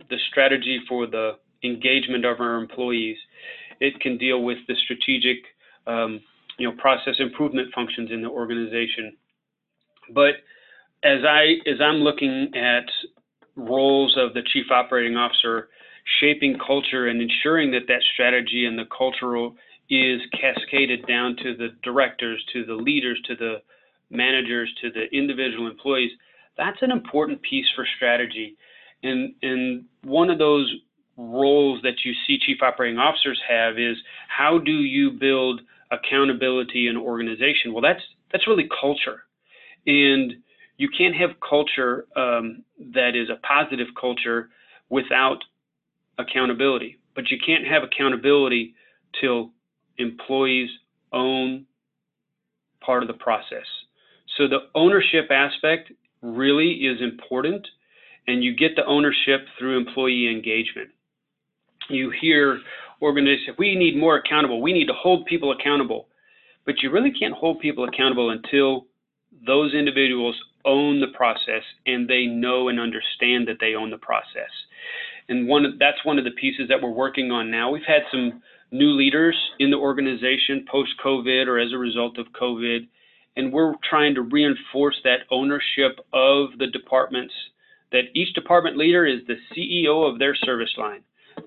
[0.09, 3.17] the strategy for the engagement of our employees,
[3.79, 5.37] it can deal with the strategic,
[5.87, 6.21] um,
[6.57, 9.17] you know, process improvement functions in the organization.
[10.13, 10.35] But
[11.03, 12.85] as I as I'm looking at
[13.55, 15.69] roles of the chief operating officer,
[16.19, 19.55] shaping culture and ensuring that that strategy and the cultural
[19.89, 23.61] is cascaded down to the directors, to the leaders, to the
[24.09, 26.11] managers, to the individual employees.
[26.57, 28.55] That's an important piece for strategy.
[29.03, 30.73] And, and one of those
[31.17, 33.97] roles that you see chief operating officers have is
[34.27, 37.73] how do you build accountability in organization?
[37.73, 39.23] Well, that's that's really culture,
[39.85, 40.33] and
[40.77, 42.63] you can't have culture um,
[42.93, 44.49] that is a positive culture
[44.89, 45.37] without
[46.17, 46.97] accountability.
[47.15, 48.73] But you can't have accountability
[49.19, 49.51] till
[49.97, 50.69] employees
[51.13, 51.65] own
[52.79, 53.65] part of the process.
[54.37, 57.67] So the ownership aspect really is important,
[58.27, 60.89] and you get the ownership through employee engagement.
[61.89, 62.59] You hear
[63.01, 66.07] organizations, we need more accountable, we need to hold people accountable.
[66.65, 68.85] But you really can't hold people accountable until
[69.45, 70.35] those individuals
[70.65, 74.51] own the process and they know and understand that they own the process.
[75.29, 77.71] And one that's one of the pieces that we're working on now.
[77.71, 82.27] We've had some new leaders in the organization post COVID or as a result of
[82.39, 82.87] COVID,
[83.35, 87.33] and we're trying to reinforce that ownership of the departments.
[87.91, 91.01] That each department leader is the CEO of their service line.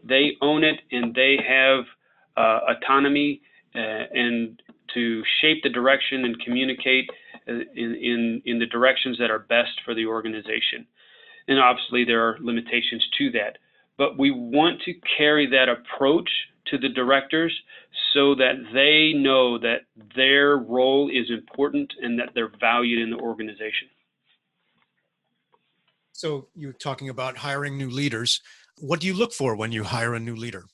[0.07, 1.85] They own it and they have
[2.37, 3.41] uh, autonomy
[3.75, 4.61] uh, and
[4.93, 7.09] to shape the direction and communicate
[7.47, 10.87] in, in, in the directions that are best for the organization.
[11.49, 13.59] And obviously, there are limitations to that.
[13.97, 16.29] But we want to carry that approach
[16.67, 17.53] to the directors
[18.13, 19.83] so that they know that
[20.17, 23.89] their role is important and that they're valued in the organization.
[26.13, 28.41] So, you're talking about hiring new leaders.
[28.79, 30.65] What do you look for when you hire a new leader?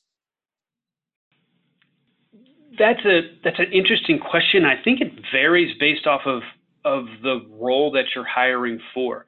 [2.79, 4.65] That's a that's an interesting question.
[4.65, 6.43] I think it varies based off of
[6.85, 9.27] of the role that you're hiring for.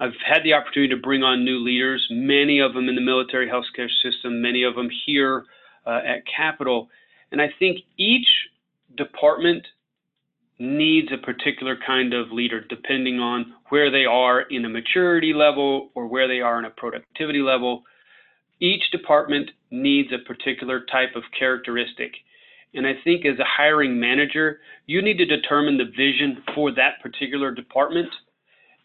[0.00, 3.48] I've had the opportunity to bring on new leaders, many of them in the military
[3.48, 5.44] healthcare system, many of them here
[5.86, 6.88] uh, at Capital.
[7.30, 8.26] And I think each
[8.96, 9.66] department
[10.58, 15.90] needs a particular kind of leader depending on where they are in a maturity level
[15.94, 17.82] or where they are in a productivity level.
[18.60, 22.12] Each department needs a particular type of characteristic.
[22.74, 27.02] And I think as a hiring manager, you need to determine the vision for that
[27.02, 28.08] particular department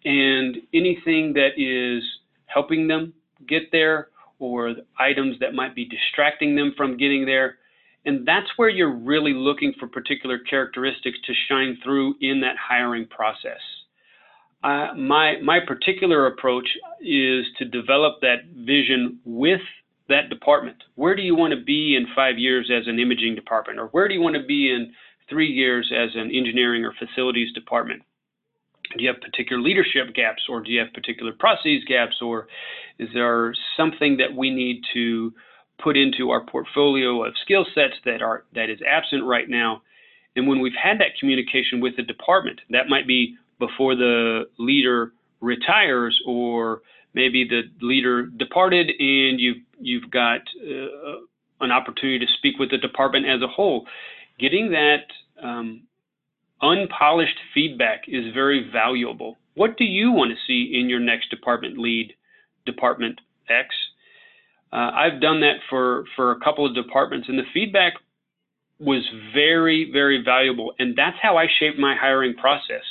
[0.03, 2.03] and anything that is
[2.45, 3.13] helping them
[3.47, 4.09] get there
[4.39, 7.57] or items that might be distracting them from getting there.
[8.05, 13.07] And that's where you're really looking for particular characteristics to shine through in that hiring
[13.07, 13.59] process.
[14.63, 16.67] Uh, my, my particular approach
[17.01, 19.61] is to develop that vision with
[20.09, 20.77] that department.
[20.95, 23.79] Where do you want to be in five years as an imaging department?
[23.79, 24.93] Or where do you want to be in
[25.29, 28.01] three years as an engineering or facilities department?
[28.97, 32.47] Do you have particular leadership gaps or do you have particular processes gaps or
[32.99, 35.33] is there something that we need to
[35.83, 39.81] put into our portfolio of skill sets that are that is absent right now?
[40.37, 45.11] And when we've had that communication with the department, that might be before the leader
[45.41, 46.81] retires or
[47.17, 51.17] maybe the leader departed and you've you've got uh,
[51.65, 53.87] an opportunity to speak with the department as a whole.
[54.39, 55.05] Getting that
[55.41, 55.81] um,
[56.61, 59.37] unpolished feedback is very valuable.
[59.55, 62.13] What do you want to see in your next department lead,
[62.65, 63.19] Department
[63.49, 63.73] X?
[64.71, 67.93] Uh, I've done that for, for a couple of departments, and the feedback
[68.79, 69.03] was
[69.33, 70.73] very, very valuable.
[70.77, 72.83] And that's how I shape my hiring process.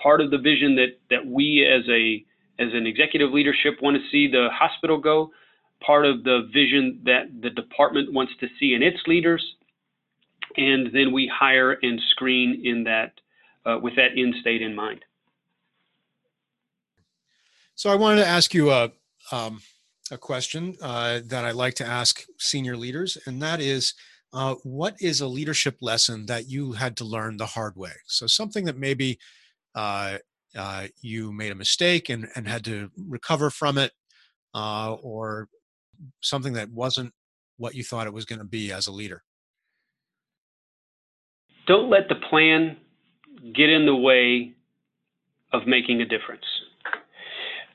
[0.00, 2.24] Part of the vision that, that we as a
[2.60, 5.30] as an executive leadership want to see the hospital go,
[5.80, 9.56] part of the vision that the department wants to see in its leaders,
[10.56, 13.12] and then we hire and screen in that
[13.64, 15.04] uh, with that end state in mind.
[17.74, 18.92] So I wanted to ask you a
[19.32, 19.60] um,
[20.10, 23.94] a question uh, that I like to ask senior leaders, and that is,
[24.32, 27.92] uh, what is a leadership lesson that you had to learn the hard way?
[28.06, 29.18] So something that maybe
[29.74, 30.18] uh,
[30.56, 33.92] uh, you made a mistake and, and had to recover from it,
[34.54, 35.48] uh, or
[36.20, 37.12] something that wasn't
[37.56, 39.22] what you thought it was going to be as a leader?
[41.66, 42.76] Don't let the plan
[43.54, 44.54] get in the way
[45.52, 46.44] of making a difference.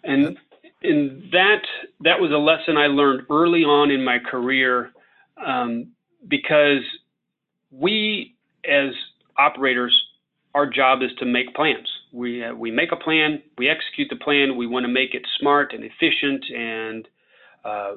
[0.03, 0.38] And
[0.84, 1.61] and that
[2.02, 4.91] that was a lesson I learned early on in my career
[5.43, 5.91] um,
[6.27, 6.84] because
[7.72, 8.35] we
[8.69, 8.89] as
[9.38, 9.95] operators,
[10.53, 11.88] our job is to make plans.
[12.16, 14.56] We uh, we make a plan, we execute the plan.
[14.56, 17.08] We want to make it smart and efficient and
[17.66, 17.96] uh,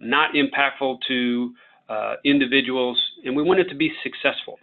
[0.00, 1.54] not impactful to
[1.88, 4.58] uh, individuals, and we want it to be successful.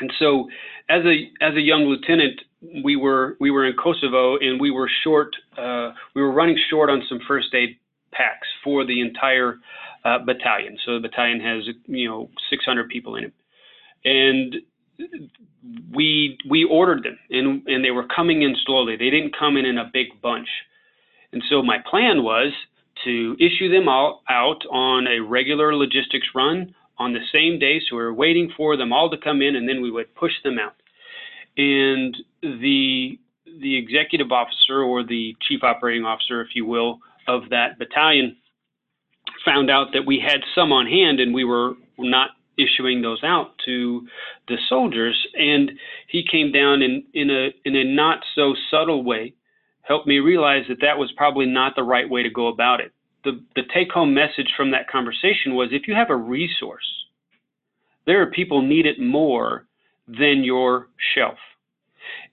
[0.00, 0.48] And so,
[0.88, 2.40] as a as a young lieutenant,
[2.84, 5.34] we were we were in Kosovo and we were short.
[5.56, 7.78] Uh, we were running short on some first aid
[8.12, 9.56] packs for the entire
[10.04, 10.78] uh, battalion.
[10.84, 13.32] So the battalion has you know 600 people in it,
[14.04, 14.56] and
[15.92, 18.96] we we ordered them and and they were coming in slowly.
[18.96, 20.48] They didn't come in in a big bunch.
[21.32, 22.52] And so my plan was
[23.04, 27.80] to issue them all out on a regular logistics run on the same day.
[27.80, 30.32] So we were waiting for them all to come in and then we would push
[30.44, 30.76] them out.
[31.56, 33.18] And the
[33.60, 36.98] the executive officer or the chief operating officer, if you will,
[37.28, 38.36] of that battalion
[39.44, 43.52] found out that we had some on hand and we were not issuing those out
[43.64, 44.06] to
[44.48, 45.16] the soldiers.
[45.34, 45.72] And
[46.08, 49.34] he came down in, in a in a not so subtle way,
[49.82, 52.92] helped me realize that that was probably not the right way to go about it.
[53.24, 56.86] The the take home message from that conversation was if you have a resource,
[58.06, 59.66] there are people need it more
[60.06, 61.38] than your shelf.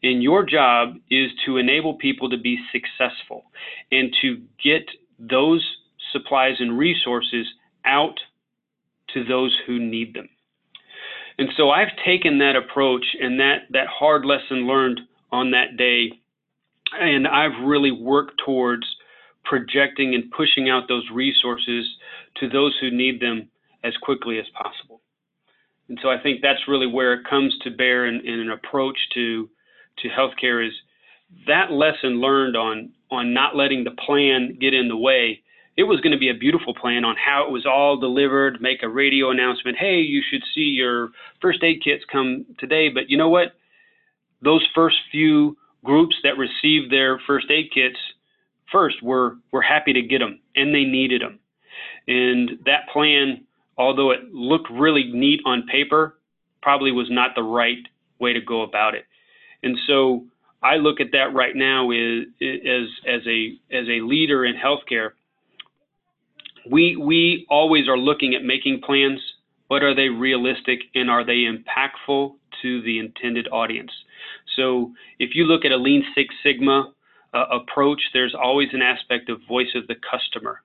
[0.04, 3.46] And your job is to enable people to be successful
[3.92, 4.84] and to get
[5.18, 5.66] those
[6.12, 7.48] supplies and resources
[7.86, 8.20] out
[9.14, 10.30] to those who need them.
[11.38, 15.02] And so I've taken that approach and that, that hard lesson learned
[15.32, 16.12] on that day,
[17.00, 18.86] and I've really worked towards
[19.44, 21.86] projecting and pushing out those resources
[22.40, 23.50] to those who need them
[23.84, 25.02] as quickly as possible.
[25.90, 28.98] And so I think that's really where it comes to bear in, in an approach
[29.16, 29.50] to
[30.00, 30.74] to healthcare is
[31.48, 35.42] that lesson learned on on not letting the plan get in the way
[35.82, 38.84] it was going to be a beautiful plan on how it was all delivered, make
[38.84, 41.10] a radio announcement, hey, you should see your
[41.42, 42.90] first aid kits come today.
[42.90, 43.54] But you know what?
[44.44, 47.98] Those first few groups that received their first aid kits
[48.72, 51.40] first were, were happy to get them and they needed them.
[52.08, 53.44] And that plan,
[53.76, 56.20] although it looked really neat on paper,
[56.62, 57.84] probably was not the right
[58.20, 59.06] way to go about it.
[59.64, 60.26] And so
[60.62, 65.14] I look at that right now as, as, as, a, as a leader in healthcare
[66.70, 69.20] we we always are looking at making plans,
[69.70, 73.92] but are they realistic and are they impactful to the intended audience?
[74.56, 76.94] So if you look at a Lean Six Sigma
[77.34, 80.62] uh, approach, there's always an aspect of voice of the customer,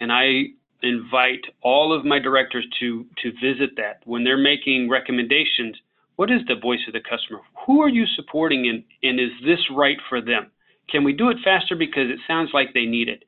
[0.00, 0.44] and I
[0.82, 5.76] invite all of my directors to to visit that when they're making recommendations.
[6.16, 7.40] What is the voice of the customer?
[7.66, 10.50] Who are you supporting, and, and is this right for them?
[10.88, 13.24] Can we do it faster because it sounds like they need it?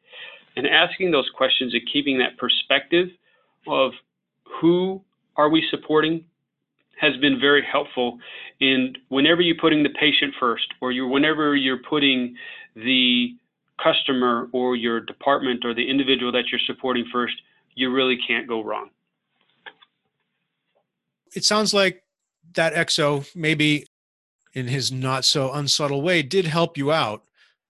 [0.59, 3.09] And asking those questions and keeping that perspective
[3.68, 3.93] of
[4.60, 5.01] who
[5.36, 6.24] are we supporting
[7.01, 8.18] has been very helpful.
[8.60, 12.35] And whenever you're putting the patient first or you whenever you're putting
[12.74, 13.36] the
[13.80, 17.35] customer or your department or the individual that you're supporting first
[17.76, 18.90] you really can't go wrong.
[21.36, 22.02] It sounds like
[22.55, 23.86] that XO maybe
[24.55, 27.22] in his not so unsubtle way did help you out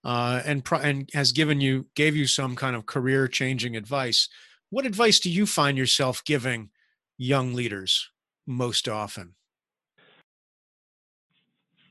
[0.08, 4.30] uh, and and has given you gave you some kind of career changing advice.
[4.70, 6.70] What advice do you find yourself giving
[7.18, 8.08] young leaders
[8.46, 9.34] most often?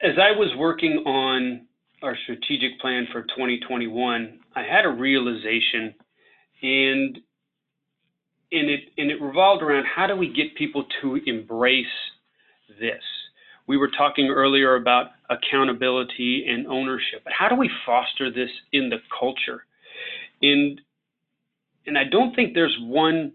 [0.01, 1.67] As I was working on
[2.01, 5.93] our strategic plan for 2021, I had a realization,
[6.63, 7.19] and
[8.51, 11.85] and it and it revolved around how do we get people to embrace
[12.79, 13.03] this
[13.67, 18.89] we were talking earlier about accountability and ownership, but how do we foster this in
[18.89, 19.65] the culture?
[20.41, 20.81] And
[21.85, 23.31] and I don't think there's one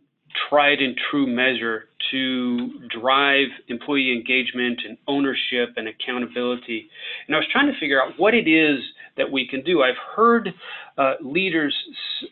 [0.48, 6.88] tried and true measure to drive employee engagement and ownership and accountability.
[7.26, 8.78] And I was trying to figure out what it is
[9.16, 9.82] that we can do.
[9.82, 10.52] I've heard
[10.98, 11.74] uh, leaders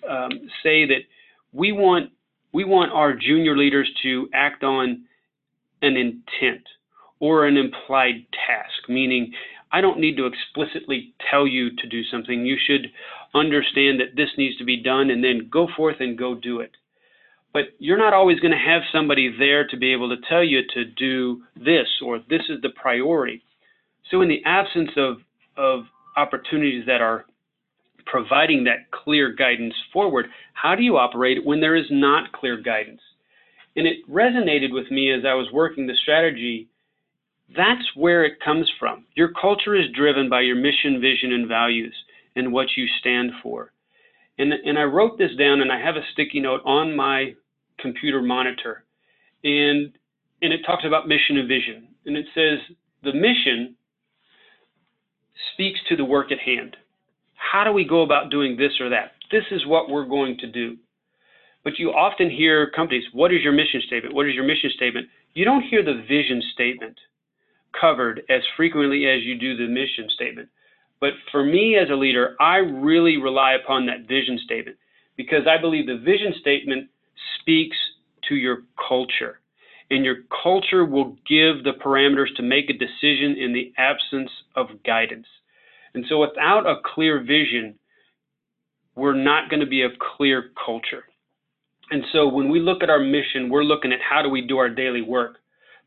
[0.09, 0.31] um,
[0.63, 1.01] say that
[1.53, 2.11] we want
[2.53, 5.05] we want our junior leaders to act on
[5.83, 6.67] an intent
[7.21, 9.33] or an implied task, meaning
[9.73, 12.45] I don't need to explicitly tell you to do something.
[12.45, 12.89] You should
[13.35, 16.73] understand that this needs to be done and then go forth and go do it.
[17.53, 20.61] But you're not always going to have somebody there to be able to tell you
[20.75, 23.43] to do this or this is the priority.
[24.11, 25.17] So, in the absence of,
[25.57, 25.85] of
[26.17, 27.25] opportunities that are
[28.07, 33.01] providing that clear guidance forward, how do you operate when there is not clear guidance?
[33.77, 36.69] And it resonated with me as I was working the strategy.
[37.57, 39.07] That's where it comes from.
[39.15, 41.95] Your culture is driven by your mission, vision, and values
[42.37, 43.73] and what you stand for.
[44.39, 47.35] And, and I wrote this down and I have a sticky note on my
[47.79, 48.85] computer monitor.
[49.43, 49.93] And,
[50.43, 51.89] and it talks about mission and vision.
[52.07, 52.59] And it says
[53.03, 53.75] the mission
[55.55, 56.77] speaks to the work at hand.
[57.35, 59.13] How do we go about doing this or that?
[59.33, 60.77] This is what we're going to do.
[61.65, 64.15] But you often hear companies, what is your mission statement?
[64.15, 65.09] What is your mission statement?
[65.35, 66.97] You don't hear the vision statement
[67.79, 70.49] covered as frequently as you do the mission statement.
[71.01, 74.77] But for me as a leader, I really rely upon that vision statement
[75.17, 76.89] because I believe the vision statement
[77.41, 77.77] speaks
[78.29, 79.41] to your culture.
[79.91, 84.69] And your culture will give the parameters to make a decision in the absence of
[84.85, 85.27] guidance.
[85.95, 87.75] And so without a clear vision,
[88.95, 91.05] we're not going to be a clear culture.
[91.91, 94.59] And so when we look at our mission, we're looking at how do we do
[94.59, 95.39] our daily work.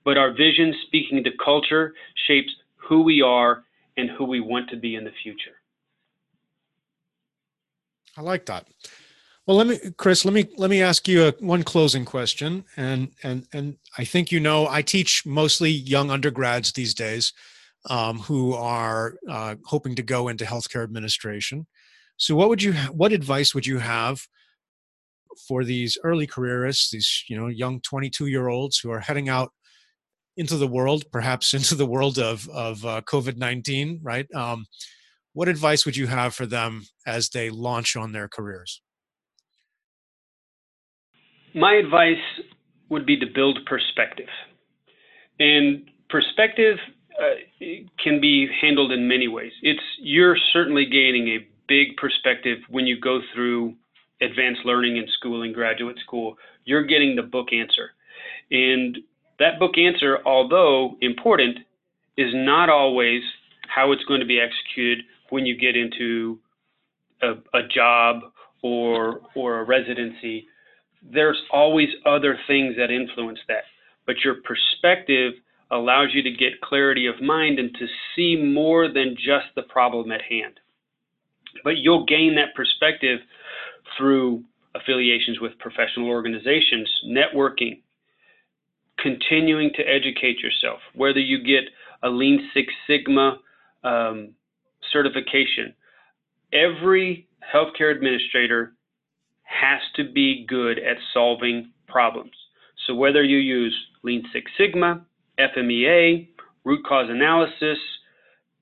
[0.06, 1.94] But our vision, speaking to culture,
[2.28, 3.64] shapes who we are
[3.98, 5.56] and who we want to be in the future.
[8.18, 8.68] I like that.
[9.46, 10.24] Well, let me, Chris.
[10.24, 14.32] Let me let me ask you a, one closing question, and and and I think
[14.32, 17.34] you know I teach mostly young undergrads these days,
[17.90, 21.68] um, who are uh, hoping to go into healthcare administration.
[22.18, 24.26] So, what would you what advice would you have
[25.48, 29.52] for these early careerists, these you know young 22 year olds who are heading out
[30.38, 34.28] into the world, perhaps into the world of of uh, COVID 19, right?
[34.34, 34.66] Um,
[35.34, 38.82] what advice would you have for them as they launch on their careers?
[41.56, 42.18] My advice
[42.90, 44.30] would be to build perspective,
[45.40, 46.78] and perspective
[47.20, 47.66] uh,
[48.04, 49.52] can be handled in many ways.
[49.62, 53.76] It's you're certainly gaining a big perspective when you go through
[54.22, 56.36] advanced learning in school and graduate school.
[56.66, 57.92] You're getting the book answer,
[58.52, 58.98] and
[59.40, 61.60] that book answer, although important,
[62.18, 63.22] is not always
[63.68, 66.40] how it's going to be executed when you get into
[67.22, 68.22] a, a job
[68.62, 70.48] or or a residency.
[71.02, 73.64] There's always other things that influence that,
[74.06, 75.34] but your perspective
[75.72, 80.12] allows you to get clarity of mind and to see more than just the problem
[80.12, 80.60] at hand.
[81.64, 83.20] But you'll gain that perspective
[83.98, 84.44] through
[84.76, 87.82] affiliations with professional organizations, networking,
[89.00, 91.64] continuing to educate yourself, whether you get
[92.04, 93.40] a Lean Six Sigma
[93.84, 94.34] um,
[94.92, 95.74] certification.
[96.52, 98.74] Every healthcare administrator
[99.44, 102.32] has to be good at solving problems.
[102.88, 105.06] So whether you use Lean Six Sigma,
[105.40, 106.28] FMEA,
[106.64, 107.78] root cause analysis,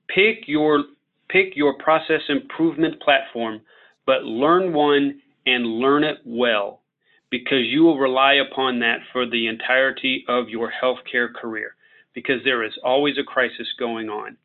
[0.08, 0.84] pick your
[1.28, 3.60] pick your process improvement platform,
[4.06, 6.81] but learn one and learn it well
[7.32, 11.74] because you will rely upon that for the entirety of your healthcare career
[12.14, 14.36] because there is always a crisis going on.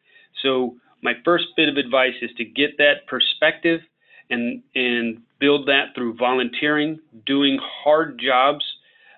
[0.42, 3.82] So my first bit of advice is to get that perspective
[4.30, 8.66] and and build that through volunteering, doing hard jobs,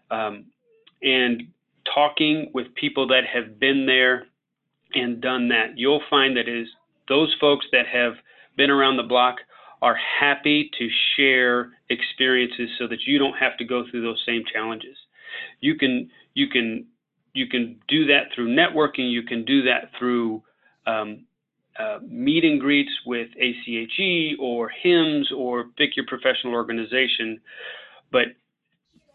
[0.10, 0.46] um,
[1.04, 1.44] and
[1.94, 4.26] talking with people that have been there
[4.96, 5.78] and done that.
[5.78, 6.68] You'll find that is
[7.08, 8.14] those folks that have
[8.58, 9.38] been around the block
[9.82, 14.44] are happy to share experiences so that you don't have to go through those same
[14.52, 14.98] challenges.
[15.62, 16.86] You can you can
[17.34, 19.12] you can do that through networking.
[19.12, 20.44] You can do that through
[20.86, 21.26] um,
[21.78, 27.40] uh, meet and greets with ACHE or HIMSS or pick your professional organization.
[28.12, 28.28] But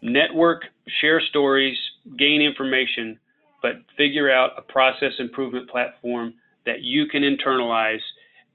[0.01, 0.63] network,
[1.01, 1.77] share stories,
[2.17, 3.19] gain information,
[3.61, 6.33] but figure out a process improvement platform
[6.65, 8.01] that you can internalize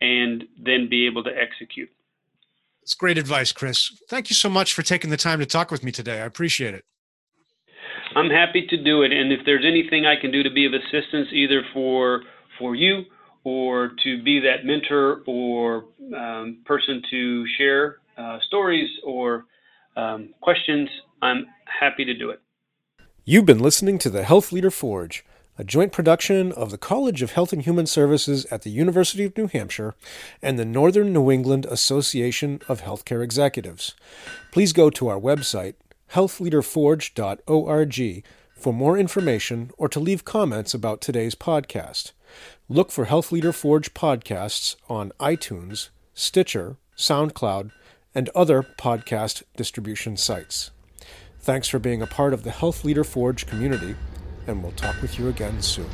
[0.01, 1.91] and then be able to execute.
[2.83, 3.91] It's great advice, Chris.
[4.09, 6.21] Thank you so much for taking the time to talk with me today.
[6.21, 6.85] I appreciate it.
[8.17, 9.13] I'm happy to do it.
[9.13, 12.23] And if there's anything I can do to be of assistance, either for
[12.59, 13.05] for you
[13.45, 15.85] or to be that mentor or
[16.17, 19.47] um, person to share uh, stories or
[19.97, 20.89] um, questions,
[21.23, 22.41] I'm happy to do it.
[23.25, 25.25] You've been listening to the Health Leader Forge
[25.61, 29.37] a joint production of the College of Health and Human Services at the University of
[29.37, 29.95] New Hampshire
[30.41, 33.95] and the Northern New England Association of Healthcare Executives.
[34.53, 35.75] Please go to our website,
[36.15, 38.25] healthleaderforge.org,
[38.55, 42.13] for more information or to leave comments about today's podcast.
[42.71, 47.71] Look for Health Leader Forge podcasts on iTunes, Stitcher, SoundCloud,
[48.15, 50.71] and other podcast distribution sites.
[51.39, 53.95] Thanks for being a part of the Health Leader Forge community
[54.51, 55.87] and we'll talk with you again soon.